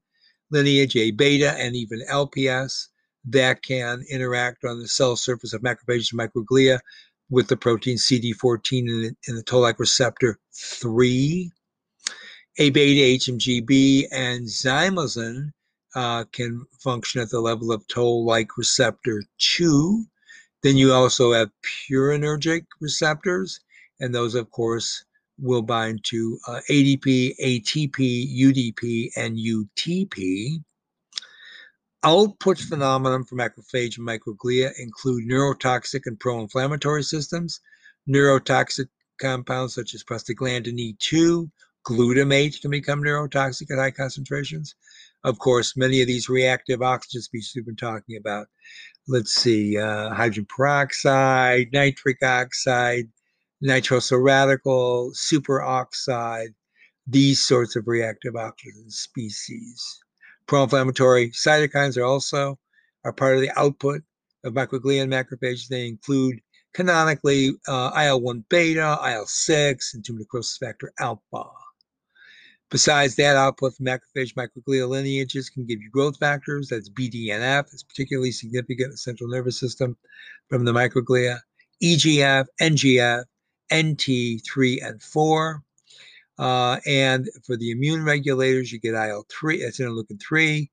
lineage, 0.51 0.97
A 0.97 1.11
beta, 1.13 1.53
and 1.53 1.77
even 1.77 2.01
LPS 2.11 2.89
that 3.27 3.63
can 3.63 4.05
interact 4.11 4.65
on 4.65 4.81
the 4.81 4.89
cell 4.89 5.17
surface 5.17 5.53
of 5.53 5.63
macrophages 5.63 6.13
and 6.13 6.21
microglia 6.21 6.79
with 7.31 7.49
the 7.49 7.57
protein 7.57 7.97
CD14 7.97 8.89
and 8.89 9.05
the, 9.05 9.33
the 9.33 9.43
toll-like 9.43 9.79
receptor 9.79 10.39
3. 10.55 11.51
A 12.59 12.71
beta, 12.71 13.25
HMGB, 13.25 14.07
and 14.13 14.47
zymosin 14.47 15.51
uh, 15.95 16.25
can 16.33 16.65
function 16.81 17.21
at 17.21 17.31
the 17.31 17.41
level 17.41 17.73
of 17.73 17.87
toll-like 17.89 18.57
receptor 18.57 19.23
2. 19.39 20.05
Then 20.63 20.77
you 20.77 20.93
also 20.93 21.33
have 21.33 21.51
purinergic 21.91 22.65
receptors, 22.81 23.61
and 24.01 24.15
those, 24.15 24.35
of 24.35 24.51
course, 24.51 25.05
will 25.39 25.63
bind 25.63 26.05
to 26.05 26.39
uh, 26.47 26.61
ADP, 26.71 27.35
ATP, 27.43 28.39
UDP, 28.39 29.11
and 29.17 29.37
UTP. 29.37 30.63
Output 32.07 32.59
phenomenon 32.59 33.25
for 33.25 33.35
macrophage 33.35 33.97
and 33.97 34.07
microglia 34.07 34.71
include 34.79 35.27
neurotoxic 35.27 36.03
and 36.05 36.21
pro-inflammatory 36.21 37.03
systems, 37.03 37.61
neurotoxic 38.07 38.89
compounds 39.19 39.75
such 39.75 39.95
as 39.95 40.05
prostaglandin 40.05 40.79
E2, 40.79 41.51
glutamate 41.87 42.61
can 42.61 42.71
become 42.71 43.03
neurotoxic 43.03 43.71
at 43.71 43.79
high 43.79 43.91
concentrations, 43.91 44.75
of 45.25 45.39
course, 45.39 45.79
many 45.79 46.03
of 46.03 46.07
these 46.07 46.29
reactive 46.29 46.83
oxygen 46.83 47.23
species 47.23 47.53
we've 47.57 47.65
been 47.65 47.75
talking 47.75 48.19
about. 48.19 48.49
Let's 49.09 49.33
see, 49.35 49.79
uh, 49.79 50.11
hydrogen 50.11 50.47
peroxide, 50.55 51.69
nitric 51.73 52.23
oxide, 52.23 53.09
nitrosyl 53.65 54.23
radical, 54.23 55.13
superoxide, 55.15 56.53
these 57.07 57.43
sorts 57.43 57.77
of 57.77 57.89
reactive 57.89 58.37
oxygen 58.37 58.91
species. 58.91 60.04
Pro-inflammatory 60.47 61.31
cytokines 61.31 61.97
are 61.97 62.05
also 62.05 62.59
are 63.05 63.13
part 63.13 63.35
of 63.35 63.41
the 63.41 63.51
output 63.59 64.03
of 64.45 64.55
microglia 64.55 65.03
and 65.03 65.13
macrophages. 65.13 65.69
They 65.69 65.87
include 65.87 66.41
canonically 66.75 67.53
uh, 67.69 67.91
IL-1 67.97 68.45
beta, 68.49 68.99
IL-6, 69.03 69.95
and 69.95 70.05
tumor 70.05 70.21
necrosis 70.21 70.59
factor 70.59 70.93
alpha. 70.99 71.45
Besides 72.71 73.15
that, 73.17 73.37
output 73.37 73.77
from 73.77 73.87
macrophage 73.87 74.35
microglia 74.35 74.89
lineages 74.89 75.49
can 75.49 75.65
give 75.65 75.81
you 75.81 75.91
growth 75.91 76.19
factors. 76.19 76.69
That's 76.69 76.91
BDNF. 76.91 77.73
It's 77.73 77.85
particularly 77.85 78.33
significant 78.33 78.87
in 78.87 78.91
the 78.91 78.97
central 78.97 79.31
nervous 79.31 79.61
system 79.61 79.97
from 80.49 80.65
the 80.65 80.73
microglia. 80.73 81.39
EGF, 81.83 82.47
NGF, 82.61 83.25
NT3 83.71 84.87
and 84.87 85.03
4. 85.03 85.63
Uh, 86.39 86.81
and 86.87 87.29
for 87.47 87.57
the 87.57 87.71
immune 87.71 88.05
regulators, 88.05 88.73
you 88.73 88.81
get 88.81 88.95
IL-3, 88.95 89.61
it's 89.61 89.79
interleukin 89.79 90.21
3, 90.21 90.71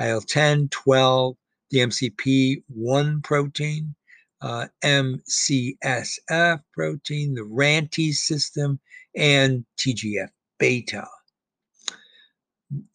IL-10, 0.00 0.70
12, 0.70 1.36
the 1.70 1.78
MCP1 1.78 3.22
protein, 3.22 3.94
uh, 4.40 4.66
MCSF 4.82 6.60
protein, 6.72 7.34
the 7.34 7.44
RANTES 7.44 8.22
system, 8.22 8.80
and 9.16 9.64
TGF 9.78 10.28
beta. 10.58 11.06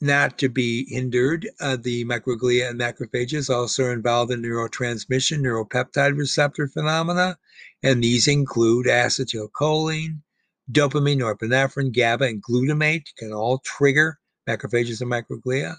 Not 0.02 0.38
to 0.40 0.50
be 0.50 0.86
hindered, 0.90 1.48
uh, 1.62 1.78
the 1.78 2.04
microglia 2.04 2.70
and 2.70 2.80
macrophages 2.80 3.50
also 3.50 3.86
are 3.86 3.94
involved 3.94 4.32
in 4.32 4.42
neurotransmission, 4.42 5.40
neuropeptide 5.40 6.18
receptor 6.18 6.68
phenomena, 6.68 7.38
and 7.82 8.04
these 8.04 8.28
include 8.28 8.88
acetylcholine, 8.88 10.20
dopamine, 10.72 11.20
norepinephrine, 11.20 11.94
GABA, 11.94 12.26
and 12.26 12.44
glutamate 12.44 13.06
can 13.18 13.34
all 13.34 13.60
trigger 13.60 14.20
macrophages 14.48 15.02
and 15.02 15.12
microglia, 15.12 15.76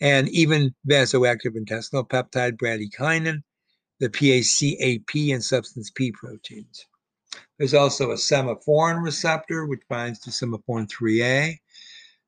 and 0.00 0.28
even 0.30 0.74
vasoactive 0.88 1.56
intestinal 1.56 2.04
peptide 2.04 2.56
bradykinin, 2.56 3.42
the 4.00 4.08
PACAP 4.08 5.32
and 5.32 5.44
substance 5.44 5.90
P 5.90 6.10
proteins. 6.12 6.86
There's 7.58 7.74
also 7.74 8.10
a 8.10 8.14
semaphorin 8.14 9.02
receptor, 9.04 9.66
which 9.66 9.82
binds 9.88 10.18
to 10.20 10.30
semaphorin 10.30 10.88
3A. 10.88 11.56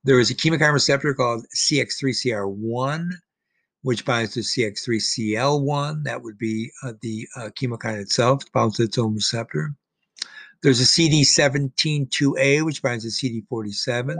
There 0.04 0.21
is 0.21 0.30
a 0.30 0.35
chemokine 0.35 0.73
receptor 0.73 1.14
called 1.14 1.47
CX3CR1, 1.56 3.11
which 3.82 4.04
binds 4.04 4.35
to 4.35 4.40
CX3CL1. 4.40 6.04
That 6.04 6.23
would 6.23 6.38
be 6.38 6.71
uh, 6.85 6.92
the 7.00 7.26
uh, 7.37 7.50
chemokine 7.59 8.00
itself, 8.00 8.42
binds 8.52 8.76
to 8.76 8.85
its 8.85 8.99
own 8.99 9.14
receptor. 9.14 9.75
There's 10.62 10.81
a 10.81 10.85
CD172A, 10.85 12.64
which 12.64 12.83
binds 12.83 13.02
to 13.02 13.11
CD47, 13.11 14.16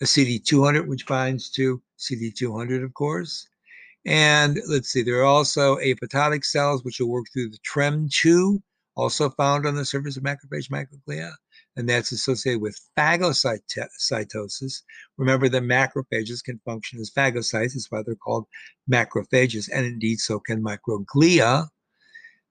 a 0.00 0.04
CD200, 0.04 0.86
which 0.86 1.04
binds 1.04 1.50
to 1.50 1.82
CD200, 1.98 2.84
of 2.84 2.94
course. 2.94 3.48
And 4.06 4.60
let's 4.68 4.90
see, 4.90 5.02
there 5.02 5.18
are 5.18 5.24
also 5.24 5.76
apoptotic 5.78 6.44
cells, 6.44 6.84
which 6.84 7.00
will 7.00 7.08
work 7.08 7.26
through 7.32 7.50
the 7.50 7.58
TREM2, 7.68 8.62
also 8.96 9.30
found 9.30 9.66
on 9.66 9.74
the 9.74 9.84
surface 9.84 10.16
of 10.16 10.22
macrophage 10.22 10.70
microglia. 10.70 11.32
And 11.76 11.88
that's 11.88 12.12
associated 12.12 12.62
with 12.62 12.78
phagocytosis. 12.96 14.82
Remember 15.16 15.48
that 15.48 15.62
macrophages 15.64 16.44
can 16.44 16.60
function 16.64 17.00
as 17.00 17.10
phagocytes. 17.10 17.74
That's 17.74 17.90
why 17.90 18.02
they're 18.06 18.14
called 18.14 18.46
macrophages. 18.88 19.68
And 19.74 19.84
indeed, 19.84 20.20
so 20.20 20.38
can 20.38 20.62
microglia. 20.62 21.66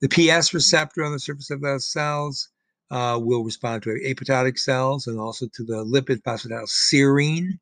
The 0.02 0.10
PS 0.10 0.54
receptor 0.54 1.06
on 1.06 1.14
the 1.14 1.20
surface 1.20 1.52
of 1.52 1.62
those 1.62 1.90
cells 1.90 2.50
uh, 2.94 3.18
will 3.18 3.44
respond 3.44 3.82
to 3.82 3.90
apoptotic 4.06 4.58
cells 4.58 5.08
and 5.08 5.20
also 5.20 5.48
to 5.48 5.64
the 5.64 5.84
lipid 5.84 6.22
phosphatidylserine. 6.22 7.58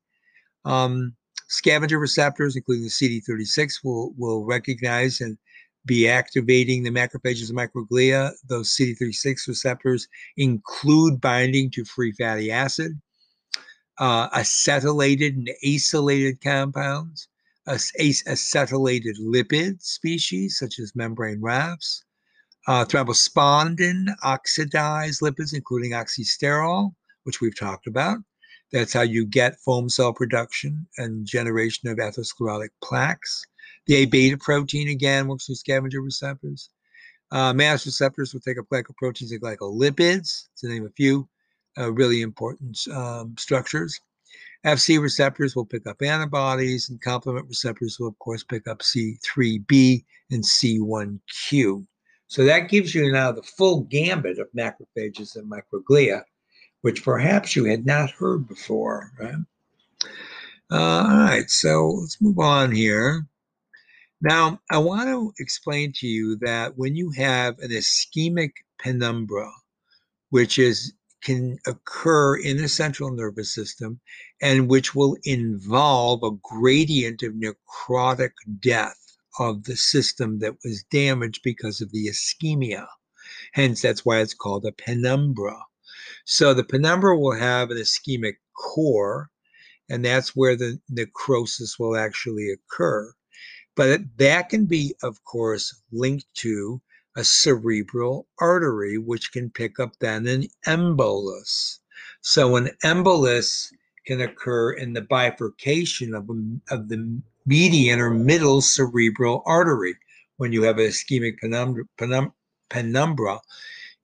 Um, 0.66 1.16
scavenger 1.48 2.00
receptors, 2.00 2.58
including 2.58 2.84
the 2.84 2.90
CD36, 2.90 3.76
will, 3.82 4.14
will 4.18 4.44
recognize 4.44 5.22
and 5.22 5.38
be 5.86 6.10
activating 6.10 6.84
the 6.84 6.90
macrophages 6.90 7.50
and 7.50 7.58
microglia. 7.58 8.32
Those 8.50 8.76
CD36 8.76 9.48
receptors 9.48 10.10
include 10.36 11.22
binding 11.22 11.72
to 11.72 11.86
free 11.86 12.12
fatty 12.12 12.52
acid, 12.52 13.00
uh, 14.00 14.30
acetylated 14.32 15.30
and 15.30 15.50
acylated 15.66 16.42
compounds, 16.42 17.30
acetylated 17.70 19.18
lipid 19.18 19.82
species 19.82 20.60
such 20.60 20.78
as 20.78 20.94
membrane 20.94 21.40
rafts, 21.40 22.04
uh, 22.68 22.86
thrombospondin 22.86 24.14
oxidized 24.24 25.22
lipids, 25.22 25.54
including 25.54 25.92
oxysterol, 25.92 26.94
which 27.24 27.42
we've 27.42 27.58
talked 27.58 27.88
about. 27.88 28.20
That's 28.72 28.94
how 28.94 29.02
you 29.02 29.26
get 29.26 29.60
foam 29.60 29.90
cell 29.90 30.14
production 30.14 30.88
and 30.98 31.26
generation 31.26 31.90
of 31.90 31.98
atherosclerotic 31.98 32.70
plaques. 32.84 33.44
The 33.88 33.96
A 33.96 34.06
beta 34.06 34.38
protein, 34.38 34.88
again, 34.88 35.28
works 35.28 35.50
with 35.50 35.58
scavenger 35.58 36.02
receptors. 36.02 36.70
Uh, 37.32 37.54
mast 37.54 37.86
receptors 37.86 38.34
will 38.34 38.42
take 38.42 38.60
up 38.60 38.66
glycoproteins 38.72 39.32
and 39.32 39.42
glycolipids, 39.42 40.50
to 40.58 40.68
name 40.68 40.86
a 40.86 40.90
few 40.90 41.28
uh, 41.78 41.92
really 41.92 42.22
important 42.22 42.78
um, 42.94 43.36
structures. 43.38 44.00
FC 44.66 45.02
receptors 45.02 45.56
will 45.56 45.66
pick 45.66 45.88
up 45.88 46.02
antibodies, 46.02 46.90
and 46.90 47.02
complement 47.02 47.48
receptors 47.48 47.98
will, 48.00 48.10
of 48.10 48.20
course, 48.20 48.44
pick 48.44 48.68
up 48.68 48.80
C3b 48.80 50.06
and 50.30 50.44
C1q. 50.44 51.88
So 52.32 52.46
that 52.46 52.70
gives 52.70 52.96
you 52.96 53.12
now 53.12 53.34
the 53.34 53.44
full 53.44 53.82
gambit 53.82 54.40
of 54.40 54.48
macrophages 54.58 55.36
and 55.36 55.52
microglia, 55.52 56.24
which 56.80 57.04
perhaps 57.04 57.58
you 57.58 57.66
had 57.66 57.86
not 57.86 58.10
heard 58.12 58.48
before, 58.48 59.12
right? 59.20 59.36
Uh, 60.72 61.04
all 61.10 61.18
right, 61.18 61.50
so 61.50 61.90
let's 61.90 62.22
move 62.22 62.40
on 62.40 62.72
here. 62.72 63.28
Now, 64.22 64.62
I 64.70 64.78
want 64.78 65.10
to 65.10 65.34
explain 65.44 65.92
to 65.98 66.08
you 66.08 66.38
that 66.38 66.78
when 66.78 66.96
you 66.96 67.12
have 67.18 67.60
an 67.60 67.72
ischemic 67.72 68.52
penumbra, 68.80 69.52
which 70.30 70.58
is 70.58 70.94
can 71.22 71.60
occur 71.68 72.38
in 72.38 72.56
the 72.56 72.70
central 72.70 73.12
nervous 73.12 73.54
system 73.54 74.00
and 74.42 74.70
which 74.70 74.96
will 74.96 75.18
involve 75.26 76.24
a 76.24 76.32
gradient 76.42 77.24
of 77.24 77.34
necrotic 77.34 78.32
death 78.62 79.11
of 79.42 79.64
the 79.64 79.76
system 79.76 80.40
that 80.40 80.56
was 80.64 80.84
damaged 80.84 81.42
because 81.44 81.82
of 81.82 81.92
the 81.92 82.08
ischemia. 82.08 82.88
Hence, 83.54 83.82
that's 83.82 84.06
why 84.06 84.20
it's 84.20 84.36
called 84.36 84.66
a 84.66 84.72
penumbra. 84.72 85.58
So 86.26 86.54
the 86.54 86.64
penumbra 86.64 87.18
will 87.18 87.40
have 87.40 87.72
an 87.72 87.78
ischemic 87.78 88.36
core, 88.54 89.32
and 89.90 90.06
that's 90.06 90.36
where 90.36 90.56
the 90.56 90.80
necrosis 90.90 91.80
will 91.80 91.98
actually 91.98 92.52
occur. 92.52 93.14
But 93.76 94.02
that 94.18 94.50
can 94.50 94.66
be, 94.66 94.96
of 95.02 95.24
course, 95.24 95.82
linked 95.92 96.32
to 96.36 96.82
a 97.16 97.24
cerebral 97.24 98.28
artery, 98.40 98.98
which 98.98 99.32
can 99.32 99.50
pick 99.50 99.80
up 99.80 99.98
then 100.00 100.28
an 100.28 100.48
embolus. 100.68 101.80
So 102.22 102.56
an 102.58 102.70
embolus 102.84 103.72
can 104.06 104.22
occur 104.22 104.74
in 104.74 104.94
the 104.94 105.02
bifurcation 105.02 106.14
of, 106.14 106.30
of 106.70 106.90
the 106.90 107.22
median 107.46 108.00
or 108.00 108.10
middle 108.10 108.62
cerebral 108.62 109.44
artery 109.46 109.96
when 110.38 110.52
you 110.52 110.64
have 110.64 110.78
a 110.78 110.88
ischemic 110.88 111.38
penumbra, 111.40 111.84
penum, 112.00 112.32
penumbra 112.70 113.40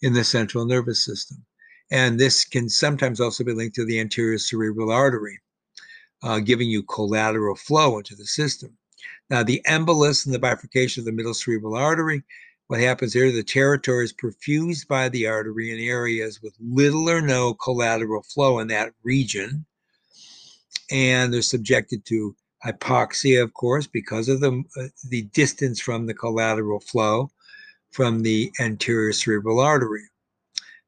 in 0.02 0.14
the 0.14 0.24
central 0.24 0.66
nervous 0.66 1.04
system. 1.04 1.44
And 1.92 2.20
this 2.20 2.44
can 2.46 2.70
sometimes 2.70 3.22
also 3.22 3.44
be 3.44 3.54
linked 3.54 3.76
to 3.76 3.86
the 3.86 4.00
anterior 4.00 4.38
cerebral 4.38 4.92
artery, 4.92 5.40
uh, 6.22 6.40
giving 6.40 6.70
you 6.70 6.84
collateral 6.84 7.56
flow 7.56 7.98
into 7.98 8.16
the 8.16 8.26
system. 8.26 8.78
Now, 9.30 9.44
the 9.44 9.62
embolus 9.68 10.26
and 10.26 10.34
the 10.34 10.40
bifurcation 10.40 11.02
of 11.02 11.06
the 11.06 11.12
middle 11.12 11.34
cerebral 11.34 11.76
artery, 11.76 12.24
what 12.68 12.80
happens 12.80 13.14
here, 13.14 13.32
the 13.32 13.44
territory 13.44 14.04
is 14.04 14.14
perfused 14.14 14.88
by 14.88 15.08
the 15.10 15.28
artery 15.28 15.72
in 15.72 15.80
areas 15.80 16.42
with 16.42 16.54
little 16.60 17.10
or 17.10 17.22
no 17.22 17.54
collateral 17.54 18.24
flow 18.24 18.60
in 18.60 18.68
that 18.68 18.94
region. 19.04 19.66
And 20.92 21.34
they're 21.34 21.42
subjected 21.42 22.06
to 22.06 22.36
hypoxia, 22.66 23.44
of 23.44 23.54
course, 23.54 23.88
because 23.88 24.30
of 24.30 24.40
the, 24.40 24.64
uh, 24.80 24.88
the 25.10 25.24
distance 25.34 25.80
from 25.80 26.06
the 26.06 26.14
collateral 26.14 26.80
flow 26.80 27.30
from 27.92 28.22
the 28.22 28.52
anterior 28.60 29.14
cerebral 29.14 29.60
artery. 29.60 30.04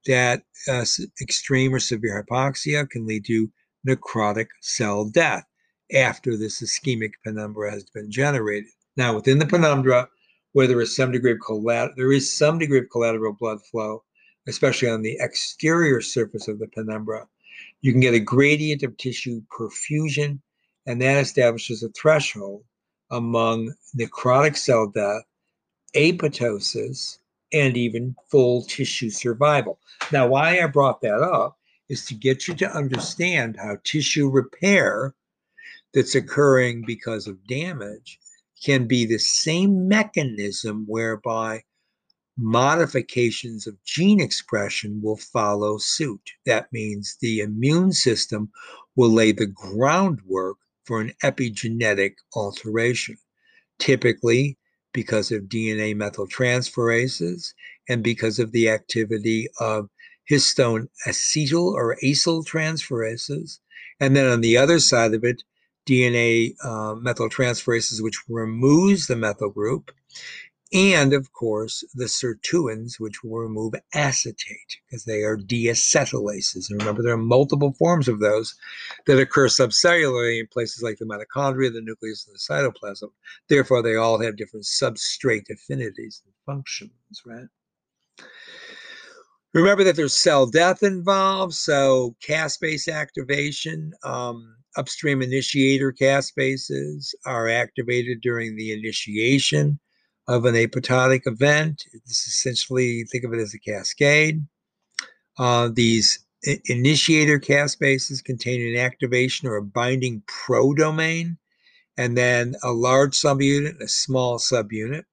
That 0.06 0.44
uh, 0.68 0.86
extreme 1.22 1.74
or 1.74 1.80
severe 1.80 2.24
hypoxia 2.24 2.90
can 2.90 3.06
lead 3.06 3.26
to 3.26 3.52
necrotic 3.88 4.48
cell 4.62 5.06
death 5.06 5.46
after 5.94 6.38
this 6.38 6.62
ischemic 6.62 7.14
penumbra 7.24 7.72
has 7.72 7.84
been 7.84 8.12
generated. 8.12 8.70
Now, 8.96 9.16
within 9.16 9.40
the 9.40 9.46
penumbra, 9.46 10.08
where 10.54 10.68
there 10.68 10.82
is 10.82 10.96
some 10.96 11.12
degree 11.12 11.32
of 11.32 11.40
collateral, 11.46 11.96
there 11.96 12.12
is 12.12 12.36
some 12.36 12.60
degree 12.60 12.80
of 12.80 12.90
collateral 12.92 13.34
blood 13.34 13.60
flow, 13.66 14.04
especially 14.48 14.90
on 14.90 15.02
the 15.02 15.18
exterior 15.20 16.02
surface 16.02 16.48
of 16.48 16.60
the 16.60 16.68
penumbra, 16.68 17.28
you 17.82 17.92
can 17.92 18.02
get 18.02 18.14
a 18.14 18.20
gradient 18.20 18.84
of 18.84 18.98
tissue 18.98 19.42
perfusion 19.58 20.40
and 20.86 21.02
that 21.02 21.18
establishes 21.22 21.84
a 21.84 21.90
threshold 21.90 22.64
among 23.12 23.74
necrotic 23.98 24.58
cell 24.58 24.88
death, 24.88 25.24
apoptosis, 25.96 27.20
and 27.54 27.78
even 27.78 28.16
full 28.30 28.64
tissue 28.64 29.10
survival. 29.10 29.80
Now, 30.12 30.28
why 30.28 30.60
I 30.60 30.68
brought 30.68 31.02
that 31.02 31.22
up 31.22 31.58
is 31.90 32.06
to 32.06 32.14
get 32.14 32.48
you 32.48 32.54
to 32.56 32.72
understand 32.72 33.58
how 33.58 33.78
tissue 33.84 34.30
repair 34.30 35.16
that's 35.94 36.16
occurring 36.16 36.84
because 36.86 37.28
of 37.28 37.48
damage 37.48 38.20
can 38.64 38.88
be 38.88 39.06
the 39.06 39.18
same 39.18 39.88
mechanism 39.88 40.86
whereby 40.88 41.64
modifications 42.40 43.68
of 43.68 43.84
gene 43.84 44.20
expression 44.20 45.02
will 45.02 45.18
follow 45.18 45.78
suit. 45.78 46.32
That 46.46 46.72
means 46.72 47.18
the 47.20 47.40
immune 47.40 47.92
system 47.92 48.50
will 48.96 49.12
lay 49.12 49.32
the 49.32 49.48
groundwork 49.48 50.58
for 50.86 51.02
an 51.02 51.14
epigenetic 51.24 52.14
alteration, 52.34 53.18
typically 53.78 54.58
because 54.94 55.32
of 55.32 55.44
DNA 55.44 55.96
methyltransferases 55.96 57.54
and 57.88 58.04
because 58.04 58.40
of 58.40 58.52
the 58.52 58.70
activity 58.70 59.48
of 59.60 59.90
histone 60.30 60.88
acetyl 61.08 61.74
or 61.74 61.98
acyl 62.04 62.46
transferases. 62.46 63.60
And 64.00 64.16
then 64.16 64.28
on 64.28 64.42
the 64.42 64.58
other 64.58 64.80
side 64.80 65.14
of 65.14 65.24
it, 65.24 65.44
DNA 65.88 66.54
uh, 66.64 66.96
methyltransferases, 66.96 68.02
which 68.02 68.22
removes 68.30 69.08
the 69.08 69.16
methyl 69.16 69.50
group. 69.50 69.92
And 70.72 71.14
of 71.14 71.34
course, 71.34 71.84
the 71.96 72.06
sirtuins, 72.06 73.00
which 73.00 73.24
will 73.24 73.40
remove 73.40 73.74
acetate 73.94 74.78
because 74.86 75.04
they 75.04 75.24
are 75.24 75.36
deacetylases. 75.36 76.70
And 76.70 76.80
remember, 76.80 77.02
there 77.02 77.14
are 77.14 77.18
multiple 77.18 77.74
forms 77.74 78.08
of 78.08 78.20
those 78.20 78.56
that 79.08 79.20
occur 79.20 79.48
subcellularly 79.48 80.42
in 80.42 80.48
places 80.48 80.84
like 80.84 81.00
the 81.00 81.06
mitochondria, 81.06 81.74
the 81.74 81.82
nucleus, 81.82 82.28
and 82.28 82.36
the 82.36 82.40
cytoplasm. 82.40 83.10
Therefore, 83.48 83.82
they 83.82 83.96
all 83.96 84.22
have 84.22 84.38
different 84.38 84.66
substrate 84.66 85.50
affinities 85.50 86.22
and 86.24 86.34
functions, 86.46 86.92
right? 87.26 87.48
Remember 89.56 89.84
that 89.84 89.96
there's 89.96 90.16
cell 90.16 90.46
death 90.46 90.84
involved, 90.84 91.56
so 91.56 92.16
caspase 92.24 92.88
activation, 92.88 93.94
um, 94.04 94.56
upstream 94.78 95.24
initiator 95.24 95.92
caspases 95.92 97.16
are 97.26 97.50
activated 97.50 98.22
during 98.22 98.56
the 98.56 98.72
initiation 98.72 99.80
of 100.30 100.46
an 100.46 100.54
apoptotic 100.54 101.26
event. 101.26 101.86
This 102.06 102.28
essentially 102.28 103.04
think 103.06 103.24
of 103.24 103.34
it 103.34 103.40
as 103.40 103.56
a 103.56 103.60
cascade. 103.60 104.46
Uh, 105.40 105.70
these 105.74 106.24
initiator 106.66 107.40
caspases 107.40 108.24
contain 108.24 108.62
an 108.62 108.80
activation 108.80 109.48
or 109.48 109.56
a 109.56 109.64
binding 109.64 110.22
prodomain, 110.28 111.36
and 111.98 112.16
then 112.16 112.54
a 112.64 112.72
large 112.72 113.18
subunit 113.18 113.82
a 113.82 113.88
small 113.88 114.38
subunit. 114.38 115.04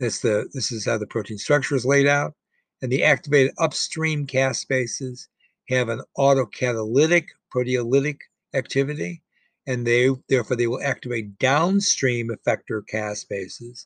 That's 0.00 0.20
the 0.20 0.48
this 0.54 0.72
is 0.72 0.86
how 0.86 0.96
the 0.96 1.06
protein 1.06 1.36
structure 1.36 1.76
is 1.76 1.84
laid 1.84 2.06
out. 2.06 2.32
And 2.80 2.90
the 2.90 3.04
activated 3.04 3.52
upstream 3.58 4.26
caspases 4.26 5.26
have 5.68 5.90
an 5.90 6.00
autocatalytic 6.16 7.26
proteolytic 7.54 8.20
activity, 8.54 9.22
and 9.66 9.86
they 9.86 10.08
therefore 10.30 10.56
they 10.56 10.66
will 10.66 10.82
activate 10.82 11.38
downstream 11.38 12.30
effector 12.30 12.80
caspases 12.90 13.84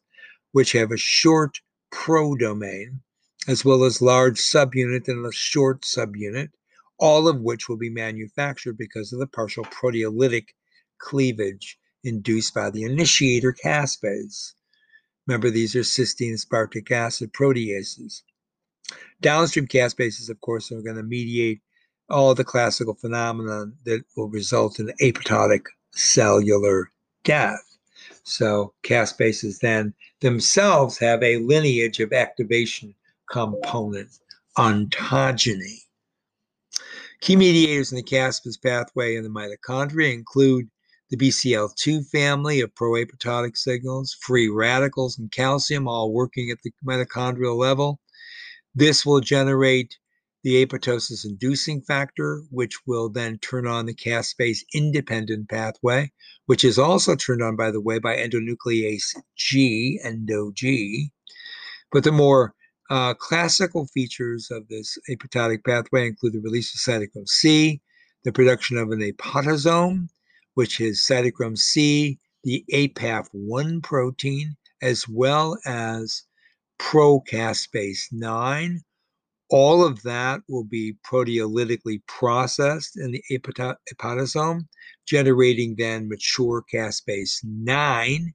which 0.53 0.73
have 0.73 0.91
a 0.91 0.97
short 0.97 1.61
prodomain, 1.93 3.01
as 3.49 3.65
well 3.65 3.85
as 3.85 4.03
large 4.03 4.39
subunit 4.39 5.09
and 5.09 5.25
a 5.25 5.33
short 5.33 5.83
subunit, 5.83 6.51
all 6.99 7.29
of 7.29 7.41
which 7.41 7.69
will 7.69 7.79
be 7.79 7.91
manufactured 7.91 8.77
because 8.77 9.13
of 9.13 9.19
the 9.19 9.27
partial 9.27 9.65
proteolytic 9.65 10.49
cleavage 10.99 11.79
induced 12.05 12.55
by 12.55 12.71
the 12.71 12.83
initiator 12.83 13.53
caspase. 13.53 14.53
Remember, 15.27 15.51
these 15.51 15.77
are 15.77 15.81
cysteine 15.81 16.35
aspartic 16.35 16.91
acid 16.91 17.33
proteases. 17.33 18.23
Downstream 19.21 19.67
caspases, 19.67 20.29
of 20.29 20.41
course, 20.41 20.73
are 20.73 20.83
going 20.83 20.97
to 20.97 21.03
mediate 21.03 21.61
all 22.09 22.35
the 22.35 22.45
classical 22.45 22.95
phenomena 22.95 23.67
that 23.85 24.03
will 24.17 24.29
result 24.29 24.81
in 24.81 24.93
apoptotic 25.01 25.67
cellular 25.93 26.91
death. 27.23 27.70
So 28.23 28.75
caspases 28.83 29.61
then 29.61 29.95
themselves 30.21 30.99
have 30.99 31.23
a 31.23 31.39
lineage 31.39 32.01
of 32.01 32.13
activation 32.13 32.95
component 33.31 34.11
ontogeny. 34.57 35.79
Key 37.21 37.37
mediators 37.37 37.93
in 37.93 37.97
the 37.97 38.03
caspase 38.03 38.61
pathway 38.61 39.17
in 39.17 39.23
the 39.23 39.29
mitochondria 39.29 40.13
include 40.13 40.71
the 41.11 41.17
BCL2 41.17 42.09
family 42.09 42.61
of 42.61 42.75
proapoptotic 42.75 43.57
signals, 43.57 44.17
free 44.21 44.49
radicals, 44.49 45.19
and 45.19 45.31
calcium, 45.31 45.89
all 45.89 46.13
working 46.13 46.51
at 46.51 46.59
the 46.63 46.73
mitochondrial 46.87 47.57
level. 47.57 48.01
This 48.75 49.05
will 49.05 49.21
generate 49.21 49.99
the 50.43 50.65
apoptosis 50.65 51.25
inducing 51.25 51.83
factor, 51.83 52.43
which 52.51 52.87
will 52.87 53.09
then 53.09 53.39
turn 53.39 53.67
on 53.67 53.87
the 53.87 53.95
caspase 53.95 54.61
independent 54.75 55.49
pathway, 55.49 56.11
which 56.47 56.65
is 56.65 56.79
also 56.79 57.15
turned 57.15 57.43
on, 57.43 57.57
by 57.57 57.71
the 57.71 57.81
way, 57.81 57.99
by 57.99 58.17
endonuclease 58.17 59.15
G, 59.37 60.01
endo 60.03 60.51
G. 60.53 61.11
But 61.93 62.05
the 62.05 62.13
more 62.13 62.55
uh, 62.89 63.15
classical 63.15 63.87
features 63.87 64.51
of 64.51 64.67
this 64.69 64.99
apoptotic 65.09 65.65
pathway 65.65 66.07
include 66.07 66.33
the 66.33 66.41
release 66.41 66.75
of 66.75 66.81
cytochrome 66.81 67.29
C, 67.29 67.81
the 68.25 68.33
production 68.33 68.77
of 68.77 68.91
an 68.91 69.01
apoptosome, 69.01 70.09
which 70.55 70.81
is 70.81 71.01
cytochrome 71.01 71.59
C, 71.59 72.19
the 72.45 72.65
APAF1 72.73 73.83
protein, 73.83 74.57
as 74.83 75.07
well 75.07 75.59
as 75.67 76.25
procaspase 76.79 78.11
9, 78.11 78.81
all 79.51 79.85
of 79.85 80.03
that 80.03 80.41
will 80.49 80.65
be 80.65 80.95
proteolytically 81.05 82.01
processed 82.07 82.97
in 82.97 83.11
the 83.11 83.23
apoptosome, 83.31 84.67
generating 85.07 85.75
then 85.77 86.09
mature 86.09 86.65
caspase 86.73 87.39
9. 87.45 88.33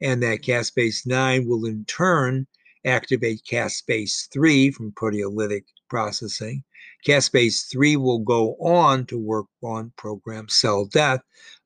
And 0.00 0.22
that 0.22 0.42
caspase 0.42 1.06
9 1.06 1.46
will 1.46 1.66
in 1.66 1.84
turn 1.84 2.46
activate 2.84 3.42
caspase 3.50 4.28
3 4.32 4.70
from 4.70 4.92
proteolytic 4.92 5.64
processing. 5.88 6.64
Caspase 7.06 7.70
3 7.70 7.96
will 7.96 8.18
go 8.18 8.56
on 8.60 9.06
to 9.06 9.18
work 9.18 9.46
on 9.62 9.92
programmed 9.96 10.50
cell 10.50 10.86
death, 10.86 11.20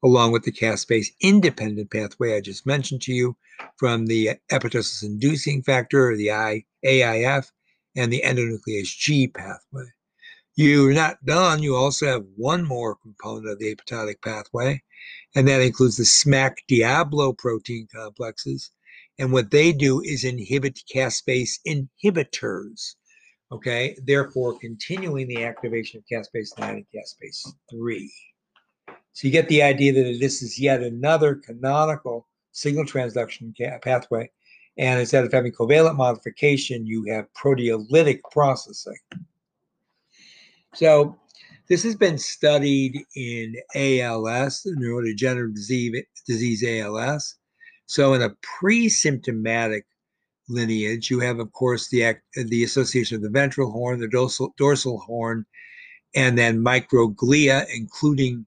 along 0.04 0.32
with 0.32 0.42
the 0.42 0.52
caspase 0.52 1.08
independent 1.20 1.90
pathway 1.90 2.36
I 2.36 2.40
just 2.40 2.66
mentioned 2.66 3.02
to 3.02 3.12
you 3.12 3.36
from 3.76 4.06
the 4.06 4.30
apoptosis 4.50 5.04
inducing 5.04 5.62
factor, 5.62 6.10
or 6.10 6.16
the 6.16 6.28
AIF, 6.84 7.50
and 7.98 8.12
the 8.12 8.22
endonuclease 8.24 8.96
G 8.96 9.26
pathway. 9.26 9.86
You're 10.54 10.94
not 10.94 11.24
done. 11.24 11.62
You 11.62 11.74
also 11.74 12.06
have 12.06 12.24
one 12.36 12.64
more 12.64 12.96
component 12.96 13.48
of 13.48 13.58
the 13.58 13.74
apoptotic 13.74 14.22
pathway, 14.22 14.82
and 15.34 15.46
that 15.48 15.60
includes 15.60 15.96
the 15.96 16.04
SMAC 16.04 16.54
Diablo 16.68 17.32
protein 17.32 17.88
complexes. 17.94 18.70
And 19.18 19.32
what 19.32 19.50
they 19.50 19.72
do 19.72 20.00
is 20.00 20.24
inhibit 20.24 20.80
caspase 20.94 21.58
inhibitors. 21.66 22.94
Okay, 23.50 23.96
therefore 24.04 24.58
continuing 24.58 25.26
the 25.26 25.44
activation 25.44 25.98
of 25.98 26.04
caspase 26.10 26.56
9 26.58 26.68
and 26.70 26.86
caspase 26.94 27.48
3. 27.70 28.12
So 29.12 29.26
you 29.26 29.32
get 29.32 29.48
the 29.48 29.62
idea 29.62 29.92
that 29.92 30.18
this 30.20 30.42
is 30.42 30.58
yet 30.58 30.82
another 30.82 31.34
canonical 31.34 32.28
signal 32.52 32.84
transduction 32.84 33.54
pathway 33.82 34.30
and 34.78 35.00
instead 35.00 35.24
of 35.24 35.32
having 35.32 35.52
covalent 35.52 35.96
modification, 35.96 36.86
you 36.86 37.04
have 37.08 37.26
proteolytic 37.34 38.20
processing. 38.30 38.98
So 40.74 41.18
this 41.68 41.82
has 41.82 41.96
been 41.96 42.18
studied 42.18 43.04
in 43.16 43.56
ALS, 43.74 44.66
neurodegenerative 44.66 45.54
disease, 45.54 46.04
disease 46.26 46.64
ALS. 46.64 47.34
So 47.86 48.14
in 48.14 48.22
a 48.22 48.34
pre-symptomatic 48.42 49.84
lineage, 50.48 51.10
you 51.10 51.20
have, 51.20 51.40
of 51.40 51.52
course, 51.52 51.88
the 51.88 52.16
the 52.34 52.64
association 52.64 53.16
of 53.16 53.22
the 53.22 53.30
ventral 53.30 53.70
horn, 53.70 53.98
the 53.98 54.08
dorsal, 54.08 54.54
dorsal 54.56 54.98
horn, 55.00 55.44
and 56.14 56.38
then 56.38 56.64
microglia, 56.64 57.66
including 57.74 58.46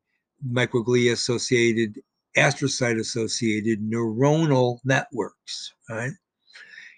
microglia 0.49 1.11
associated 1.11 1.99
astrocyte 2.37 2.99
associated 2.99 3.81
neuronal 3.81 4.79
networks, 4.85 5.73
right? 5.89 6.11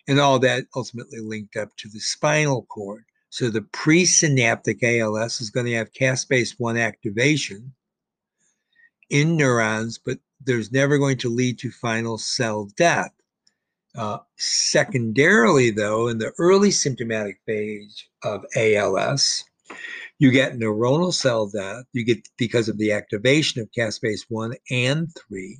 And 0.08 0.20
all 0.20 0.40
that 0.40 0.66
ultimately 0.76 1.20
linked 1.20 1.56
up 1.56 1.70
to 1.78 1.90
the 1.90 2.00
spinal 2.00 2.64
cord. 2.64 3.06
So 3.30 3.50
the 3.50 3.62
presynaptic 3.62 4.84
ALS 4.84 5.42
is 5.42 5.50
going 5.50 5.66
to 5.66 5.74
have 5.74 5.94
caspase 5.94 6.56
1 6.58 6.78
activation 6.78 7.74
in 9.10 9.38
neurons, 9.38 9.98
but 9.98 10.20
there's 10.44 10.72
never 10.72 10.98
going 10.98 11.18
to 11.18 11.30
lead 11.30 11.58
to 11.60 11.72
final 11.72 12.18
cell 12.18 12.70
death. 12.76 13.12
Uh, 13.96 14.18
secondarily, 14.38 15.70
though, 15.70 16.08
in 16.08 16.18
the 16.18 16.34
early 16.40 16.72
symptomatic 16.72 17.40
phase 17.46 18.04
of 18.24 18.44
ALS, 18.56 19.44
you 20.20 20.32
get 20.32 20.58
neuronal 20.58 21.14
cell 21.14 21.48
death. 21.48 21.86
You 21.94 22.04
get 22.04 22.28
because 22.38 22.70
of 22.70 22.78
the 22.78 22.92
activation 22.92 23.62
of 23.62 23.72
caspase 23.72 24.26
1 24.30 24.54
and 24.72 25.08
3. 25.28 25.60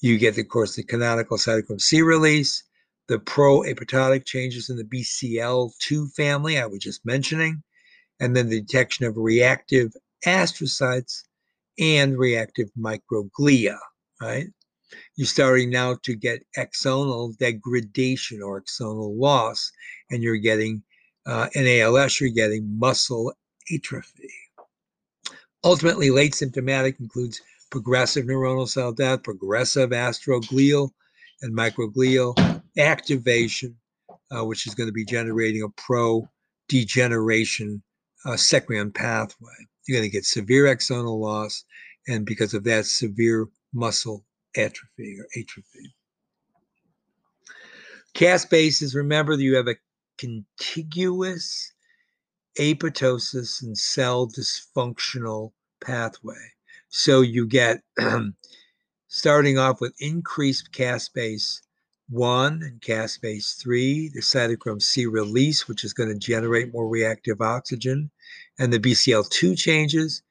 You 0.00 0.18
get, 0.18 0.38
of 0.38 0.48
course, 0.48 0.76
the 0.76 0.82
canonical 0.82 1.36
cytochrome 1.36 1.80
C 1.80 2.02
release, 2.02 2.62
the 3.10 3.18
pro-apoptotic 3.18 4.24
changes 4.24 4.70
in 4.70 4.76
the 4.76 4.84
BCL2 4.84 6.14
family 6.14 6.60
I 6.60 6.66
was 6.66 6.78
just 6.78 7.04
mentioning, 7.04 7.60
and 8.20 8.36
then 8.36 8.48
the 8.48 8.60
detection 8.60 9.04
of 9.04 9.16
reactive 9.16 9.92
astrocytes 10.24 11.24
and 11.76 12.16
reactive 12.16 12.68
microglia, 12.78 13.76
right? 14.20 14.46
You're 15.16 15.26
starting 15.26 15.70
now 15.70 15.96
to 16.04 16.14
get 16.14 16.44
axonal 16.56 17.36
degradation 17.36 18.42
or 18.42 18.62
axonal 18.62 19.18
loss, 19.18 19.72
and 20.08 20.22
you're 20.22 20.36
getting 20.36 20.84
uh, 21.26 21.48
in 21.54 21.66
ALS, 21.66 22.20
you're 22.20 22.30
getting 22.30 22.78
muscle 22.78 23.32
atrophy. 23.74 24.30
Ultimately, 25.64 26.10
late 26.10 26.36
symptomatic 26.36 27.00
includes 27.00 27.40
progressive 27.70 28.24
neuronal 28.24 28.68
cell 28.68 28.92
death, 28.92 29.24
progressive 29.24 29.90
astroglial 29.90 30.90
and 31.42 31.56
microglial 31.56 32.59
activation, 32.78 33.76
uh, 34.30 34.44
which 34.44 34.66
is 34.66 34.74
going 34.74 34.88
to 34.88 34.92
be 34.92 35.04
generating 35.04 35.62
a 35.62 35.68
pro 35.70 36.28
degeneration 36.68 37.82
uh, 38.24 38.36
secreon 38.36 38.94
pathway. 38.94 39.52
You're 39.86 39.98
going 39.98 40.08
to 40.08 40.12
get 40.12 40.24
severe 40.24 40.64
axonal 40.64 41.18
loss, 41.18 41.64
and 42.08 42.24
because 42.24 42.54
of 42.54 42.64
that, 42.64 42.86
severe 42.86 43.48
muscle 43.72 44.24
atrophy 44.56 45.16
or 45.18 45.26
atrophy. 45.36 45.94
Caspase 48.14 48.94
remember 48.94 49.36
that 49.36 49.42
you 49.42 49.56
have 49.56 49.68
a 49.68 49.76
contiguous 50.18 51.72
apoptosis 52.58 53.62
and 53.62 53.78
cell 53.78 54.28
dysfunctional 54.28 55.52
pathway. 55.84 56.52
So 56.88 57.20
you 57.20 57.46
get 57.46 57.82
starting 59.08 59.58
off 59.58 59.80
with 59.80 59.94
increased 60.00 60.72
caspase 60.72 61.60
1 62.10 62.62
and 62.64 62.80
caspase 62.80 63.56
3, 63.56 64.08
the 64.08 64.20
cytochrome 64.20 64.82
C 64.82 65.06
release, 65.06 65.68
which 65.68 65.84
is 65.84 65.92
going 65.92 66.08
to 66.08 66.18
generate 66.18 66.72
more 66.72 66.88
reactive 66.88 67.40
oxygen, 67.40 68.10
and 68.58 68.72
the 68.72 68.80
BCL2 68.80 69.56
changes. 69.56 70.22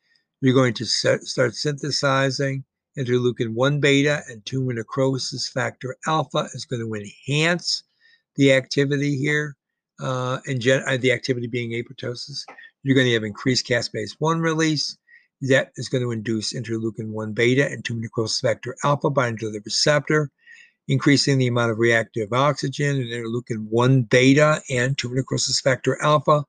You're 0.41 0.53
going 0.53 0.73
to 0.73 0.85
start 0.85 1.55
synthesizing 1.55 2.65
interleukin 2.97 3.53
1 3.53 3.79
beta 3.79 4.23
and 4.27 4.45
tumor 4.45 4.73
necrosis 4.73 5.47
factor 5.47 5.95
alpha 6.05 6.49
is 6.53 6.65
going 6.65 6.81
to 6.81 6.93
enhance 6.93 7.83
the 8.35 8.51
activity 8.51 9.17
here, 9.17 9.55
uh, 10.01 10.39
and 10.47 10.59
gen- 10.59 10.83
uh, 10.85 10.97
the 10.97 11.13
activity 11.13 11.47
being 11.47 11.71
apoptosis. 11.71 12.43
You're 12.83 12.95
going 12.95 13.07
to 13.07 13.13
have 13.13 13.23
increased 13.23 13.67
caspase 13.67 14.15
1 14.19 14.41
release. 14.41 14.97
That 15.41 15.71
is 15.77 15.87
going 15.87 16.03
to 16.03 16.11
induce 16.11 16.53
interleukin 16.53 17.11
1 17.11 17.31
beta 17.31 17.65
and 17.65 17.85
tumor 17.85 18.01
necrosis 18.01 18.41
factor 18.41 18.75
alpha 18.83 19.09
binding 19.09 19.39
to 19.39 19.51
the 19.51 19.61
receptor, 19.63 20.29
increasing 20.89 21.37
the 21.37 21.47
amount 21.47 21.71
of 21.71 21.77
reactive 21.77 22.33
oxygen 22.33 22.97
and 22.97 23.05
interleukin 23.05 23.67
1 23.69 24.01
beta 24.03 24.61
and 24.69 24.97
tumor 24.97 25.15
necrosis 25.15 25.61
factor 25.61 26.01
alpha, 26.01 26.43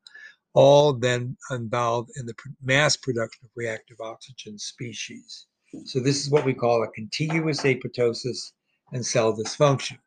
all 0.54 0.92
then 0.94 1.36
involved 1.50 2.10
in 2.16 2.26
the 2.26 2.34
mass 2.62 2.96
production 2.96 3.44
of 3.44 3.50
reactive 3.54 3.98
oxygen 4.00 4.58
species. 4.58 5.46
So 5.84 6.00
this 6.00 6.24
is 6.24 6.30
what 6.30 6.44
we 6.44 6.54
call 6.54 6.82
a 6.82 6.88
contiguous 6.88 7.60
apoptosis 7.62 8.52
and 8.92 9.06
cell 9.06 9.36
dysfunction. 9.36 9.98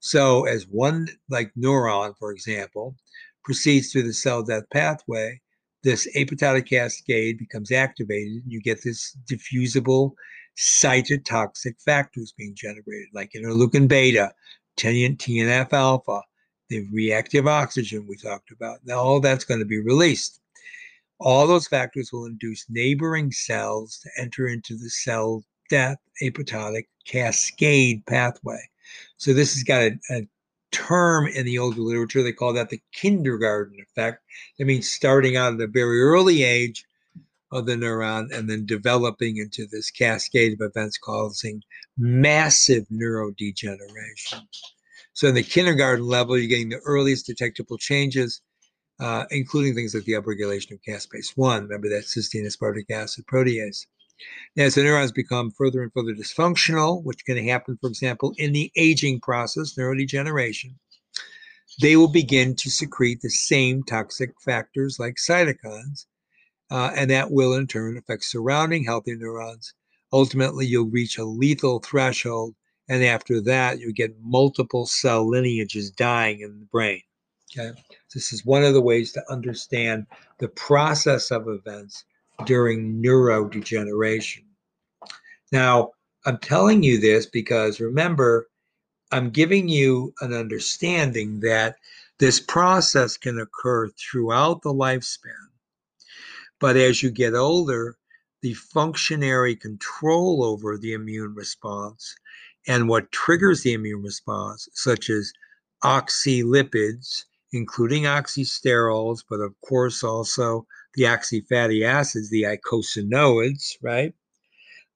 So 0.00 0.44
as 0.46 0.66
one 0.68 1.08
like 1.28 1.50
neuron, 1.58 2.14
for 2.18 2.30
example, 2.30 2.94
proceeds 3.42 3.90
through 3.90 4.04
the 4.04 4.14
cell 4.14 4.42
death 4.42 4.64
pathway, 4.72 5.40
this 5.82 6.08
apoptotic 6.16 6.68
cascade 6.68 7.38
becomes 7.38 7.70
activated 7.72 8.42
and 8.44 8.52
you 8.52 8.60
get 8.60 8.82
this 8.82 9.16
diffusible 9.30 10.12
cytotoxic 10.56 11.80
factors 11.82 12.32
being 12.36 12.54
generated, 12.54 13.08
like 13.12 13.32
interleukin 13.32 13.88
beta, 13.88 14.32
TNF 14.76 15.72
alpha, 15.72 16.20
the 16.68 16.86
reactive 16.92 17.46
oxygen 17.46 18.06
we 18.08 18.16
talked 18.16 18.50
about. 18.50 18.78
Now, 18.84 18.98
all 18.98 19.20
that's 19.20 19.44
going 19.44 19.60
to 19.60 19.66
be 19.66 19.80
released. 19.80 20.40
All 21.20 21.46
those 21.46 21.68
factors 21.68 22.12
will 22.12 22.26
induce 22.26 22.66
neighboring 22.68 23.30
cells 23.32 23.98
to 24.02 24.10
enter 24.20 24.48
into 24.48 24.76
the 24.76 24.90
cell 24.90 25.44
death 25.70 25.98
apoptotic 26.22 26.84
cascade 27.06 28.04
pathway. 28.06 28.60
So 29.16 29.32
this 29.32 29.54
has 29.54 29.62
got 29.62 29.82
a, 29.82 29.98
a 30.10 30.28
term 30.72 31.28
in 31.28 31.44
the 31.46 31.58
older 31.58 31.80
literature. 31.80 32.22
They 32.22 32.32
call 32.32 32.52
that 32.54 32.68
the 32.68 32.82
kindergarten 32.92 33.78
effect. 33.80 34.22
That 34.58 34.66
means 34.66 34.90
starting 34.90 35.36
out 35.36 35.54
at 35.54 35.60
a 35.60 35.66
very 35.66 36.02
early 36.02 36.42
age 36.42 36.84
of 37.54 37.66
the 37.66 37.74
neuron 37.74 38.30
and 38.32 38.50
then 38.50 38.66
developing 38.66 39.38
into 39.38 39.66
this 39.70 39.90
cascade 39.90 40.52
of 40.52 40.60
events 40.60 40.98
causing 40.98 41.62
massive 41.96 42.84
neurodegeneration. 42.92 44.42
So 45.14 45.28
in 45.28 45.34
the 45.34 45.42
kindergarten 45.42 46.04
level, 46.04 46.36
you're 46.36 46.48
getting 46.48 46.68
the 46.68 46.80
earliest 46.84 47.26
detectable 47.26 47.78
changes 47.78 48.42
uh, 49.00 49.24
including 49.30 49.74
things 49.74 49.94
like 49.94 50.04
the 50.04 50.12
upregulation 50.12 50.72
of 50.72 50.80
caspase-1. 50.86 51.62
Remember 51.62 51.88
that 51.88 52.04
cysteine 52.04 52.46
aspartic 52.46 52.90
acid 52.90 53.24
protease. 53.26 53.86
Now, 54.56 54.64
as 54.64 54.76
the 54.76 54.84
neurons 54.84 55.10
become 55.10 55.50
further 55.50 55.82
and 55.82 55.92
further 55.92 56.14
dysfunctional, 56.14 57.02
which 57.02 57.24
can 57.24 57.36
happen, 57.36 57.76
for 57.80 57.88
example, 57.88 58.32
in 58.38 58.52
the 58.52 58.70
aging 58.76 59.20
process, 59.20 59.74
neurodegeneration, 59.76 60.74
they 61.80 61.96
will 61.96 62.08
begin 62.08 62.54
to 62.54 62.70
secrete 62.70 63.20
the 63.20 63.30
same 63.30 63.82
toxic 63.82 64.30
factors 64.40 64.98
like 65.00 65.16
cytokines, 65.16 66.06
uh, 66.70 66.90
and 66.96 67.10
that 67.10 67.30
will 67.30 67.54
in 67.54 67.66
turn 67.66 67.96
affect 67.96 68.24
surrounding 68.24 68.84
healthy 68.84 69.14
neurons. 69.14 69.74
Ultimately, 70.12 70.66
you'll 70.66 70.90
reach 70.90 71.18
a 71.18 71.24
lethal 71.24 71.80
threshold, 71.80 72.54
and 72.88 73.04
after 73.04 73.40
that, 73.42 73.80
you 73.80 73.92
get 73.92 74.14
multiple 74.20 74.86
cell 74.86 75.28
lineages 75.28 75.90
dying 75.90 76.40
in 76.40 76.60
the 76.60 76.66
brain. 76.66 77.02
Okay. 77.56 77.78
This 78.12 78.32
is 78.32 78.44
one 78.44 78.64
of 78.64 78.74
the 78.74 78.80
ways 78.80 79.12
to 79.12 79.22
understand 79.30 80.06
the 80.38 80.48
process 80.48 81.30
of 81.30 81.48
events 81.48 82.04
during 82.46 83.02
neurodegeneration. 83.02 84.44
Now, 85.52 85.92
I'm 86.26 86.38
telling 86.38 86.82
you 86.82 86.98
this 86.98 87.26
because 87.26 87.80
remember, 87.80 88.48
I'm 89.12 89.30
giving 89.30 89.68
you 89.68 90.12
an 90.20 90.32
understanding 90.32 91.40
that 91.40 91.76
this 92.18 92.40
process 92.40 93.16
can 93.16 93.38
occur 93.38 93.88
throughout 93.90 94.62
the 94.62 94.72
lifespan. 94.72 95.50
But 96.64 96.78
as 96.78 97.02
you 97.02 97.10
get 97.10 97.34
older, 97.34 97.98
the 98.40 98.54
functionary 98.54 99.54
control 99.54 100.42
over 100.42 100.78
the 100.78 100.94
immune 100.94 101.34
response 101.34 102.16
and 102.66 102.88
what 102.88 103.12
triggers 103.12 103.60
the 103.60 103.74
immune 103.74 104.02
response, 104.02 104.66
such 104.72 105.10
as 105.10 105.34
oxylipids 105.84 107.24
including 107.52 108.04
oxysterols, 108.04 109.22
but 109.28 109.40
of 109.40 109.54
course 109.60 110.02
also 110.02 110.66
the 110.94 111.02
oxyfatty 111.02 111.84
acids, 111.84 112.30
the 112.30 112.44
eicosanoids, 112.44 113.76
right? 113.82 114.14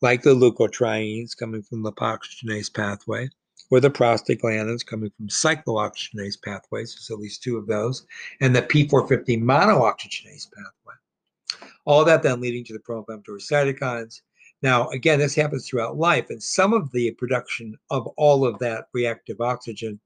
Like 0.01 0.23
the 0.23 0.35
leukotrienes 0.35 1.37
coming 1.37 1.61
from 1.61 1.83
the 1.83 1.93
lipoxygenase 1.93 2.73
pathway, 2.73 3.29
or 3.71 3.81
the 3.81 3.91
prostaglandins 3.91 4.87
coming 4.87 5.11
from 5.19 5.29
cyclooxygenase 5.29 6.41
pathways, 6.43 6.95
there's 6.95 7.11
at 7.11 7.19
least 7.19 7.43
two 7.43 7.59
of 7.59 7.67
those, 7.67 8.07
and 8.41 8.57
the 8.57 8.63
P450 8.63 9.43
monooxygenase 9.43 10.51
pathway. 10.51 10.78
All 11.89 12.05
that 12.05 12.23
then 12.23 12.43
leading 12.43 12.65
to 12.65 12.75
the 12.75 12.81
pro-inflammatory 12.81 13.41
cytokines. 13.41 14.21
Now, 14.61 14.89
again, 14.91 15.21
this 15.21 15.35
happens 15.35 15.67
throughout 15.67 15.97
life, 15.97 16.27
and 16.29 16.43
some 16.43 16.75
of 16.75 16.93
the 16.93 17.13
production 17.13 17.79
of 17.91 18.07
all 18.19 18.45
of 18.45 18.59
that 18.59 18.89
reactive 18.93 19.41
oxygen 19.41 19.99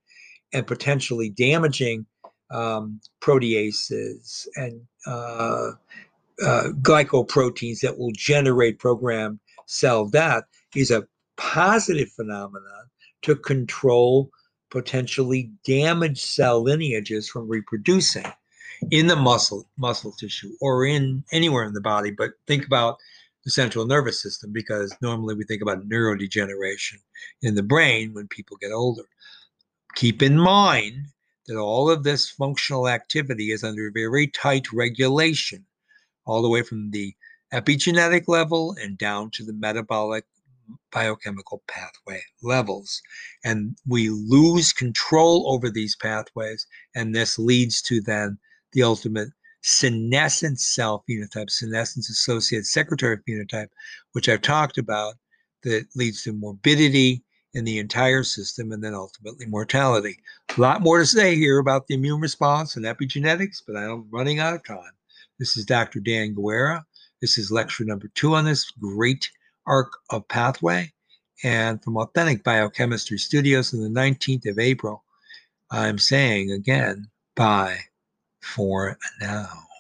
and 0.53 0.65
potentially 0.65 1.29
damaging 1.29 2.07
um, 2.53 3.01
proteases 3.21 4.47
and 4.55 4.81
uh, 5.09 5.73
uh, 6.47 6.69
glycoproteins 6.83 7.81
that 7.81 7.99
will 7.99 8.13
generate 8.13 8.79
programmed 8.79 9.41
cell 9.67 10.07
death 10.07 10.45
is 10.77 10.93
a 10.93 11.07
positive 11.37 12.13
phenomenon 12.13 12.85
to 13.23 13.35
control 13.35 14.31
potentially 14.71 15.51
damaged 15.65 16.21
cell 16.21 16.63
lineages 16.63 17.29
from 17.29 17.49
reproducing 17.49 18.25
in 18.91 19.07
the 19.07 19.17
muscle 19.17 19.69
muscle 19.77 20.13
tissue 20.13 20.51
or 20.61 20.85
in 20.85 21.25
anywhere 21.33 21.65
in 21.65 21.75
the 21.75 21.81
body 21.81 22.11
but 22.11 22.31
think 22.47 22.67
about 22.67 22.97
the 23.45 23.51
central 23.51 23.87
nervous 23.87 24.23
system 24.23 24.53
because 24.53 24.95
normally 25.03 25.35
we 25.35 25.45
think 25.45 25.63
about 25.63 25.89
neurodegeneration 25.89 26.97
in 27.43 27.55
the 27.55 27.63
brain 27.63 28.13
when 28.15 28.27
people 28.29 28.57
get 28.61 28.73
older 28.73 29.05
keep 29.95 30.23
in 30.23 30.39
mind 30.39 31.07
that 31.47 31.57
all 31.57 31.91
of 31.91 32.05
this 32.05 32.31
functional 32.31 32.89
activity 32.89 33.51
is 33.51 33.65
under 33.65 33.91
very 33.91 34.27
tight 34.29 34.73
regulation, 34.73 35.65
all 36.27 36.43
the 36.43 36.49
way 36.49 36.63
from 36.63 36.91
the 36.91 37.15
epigenetic 37.53 38.29
level 38.29 38.75
and 38.81 38.97
down 38.97 39.31
to 39.31 39.45
the 39.45 39.53
metabolic 39.53 40.25
biochemical 40.93 41.63
pathway 41.67 42.23
levels. 42.43 43.03
And 43.45 43.77
we 43.87 44.09
lose 44.09 44.73
control 44.73 45.53
over 45.53 45.69
these 45.69 45.97
pathways, 45.97 46.67
and 46.95 47.15
this 47.15 47.39
leads 47.39 47.83
to 47.83 48.01
then 48.01 48.39
the 48.73 48.83
ultimate 48.83 49.29
senescent 49.63 50.61
cell 50.61 51.05
phenotype, 51.09 51.51
senescence 51.51 52.11
associated 52.11 52.67
secretory 52.67 53.19
phenotype, 53.19 53.69
which 54.13 54.29
I've 54.29 54.43
talked 54.43 54.79
about, 54.79 55.15
that 55.63 55.87
leads 55.95 56.25
to 56.25 56.33
morbidity 56.33 57.23
in 57.55 57.65
the 57.65 57.79
entire 57.79 58.25
system 58.25 58.73
and 58.73 58.83
then 58.83 58.95
ultimately 58.95 59.47
mortality. 59.47 60.19
A 60.57 60.61
lot 60.61 60.83
more 60.83 60.99
to 60.99 61.07
say 61.07 61.37
here 61.37 61.59
about 61.59 61.87
the 61.87 61.95
immune 61.95 62.21
response 62.21 62.77
and 62.77 62.85
epigenetics, 62.85 63.63
but 63.67 63.77
I'm 63.77 64.09
running 64.11 64.41
out 64.41 64.55
of 64.55 64.65
time. 64.65 64.93
This 65.39 65.57
is 65.57 65.65
Dr. 65.65 66.01
Dan 66.01 66.35
Guerra. 66.35 66.85
This 67.21 67.39
is 67.39 67.53
lecture 67.53 67.85
number 67.85 68.09
two 68.15 68.35
on 68.35 68.45
this 68.45 68.71
great 68.73 69.31
arc 69.67 69.93
of 70.11 70.27
pathway. 70.29 70.93
And 71.45 71.83
from 71.83 71.97
Authentic 71.97 72.43
Biochemistry 72.43 73.19
Studios 73.19 73.75
on 73.75 73.81
the 73.81 73.89
19th 73.89 74.51
of 74.51 74.59
April, 74.59 75.05
I'm 75.71 75.99
saying 75.99 76.51
again, 76.51 77.09
bye 77.37 77.81
for 78.43 78.99
now. 79.21 79.72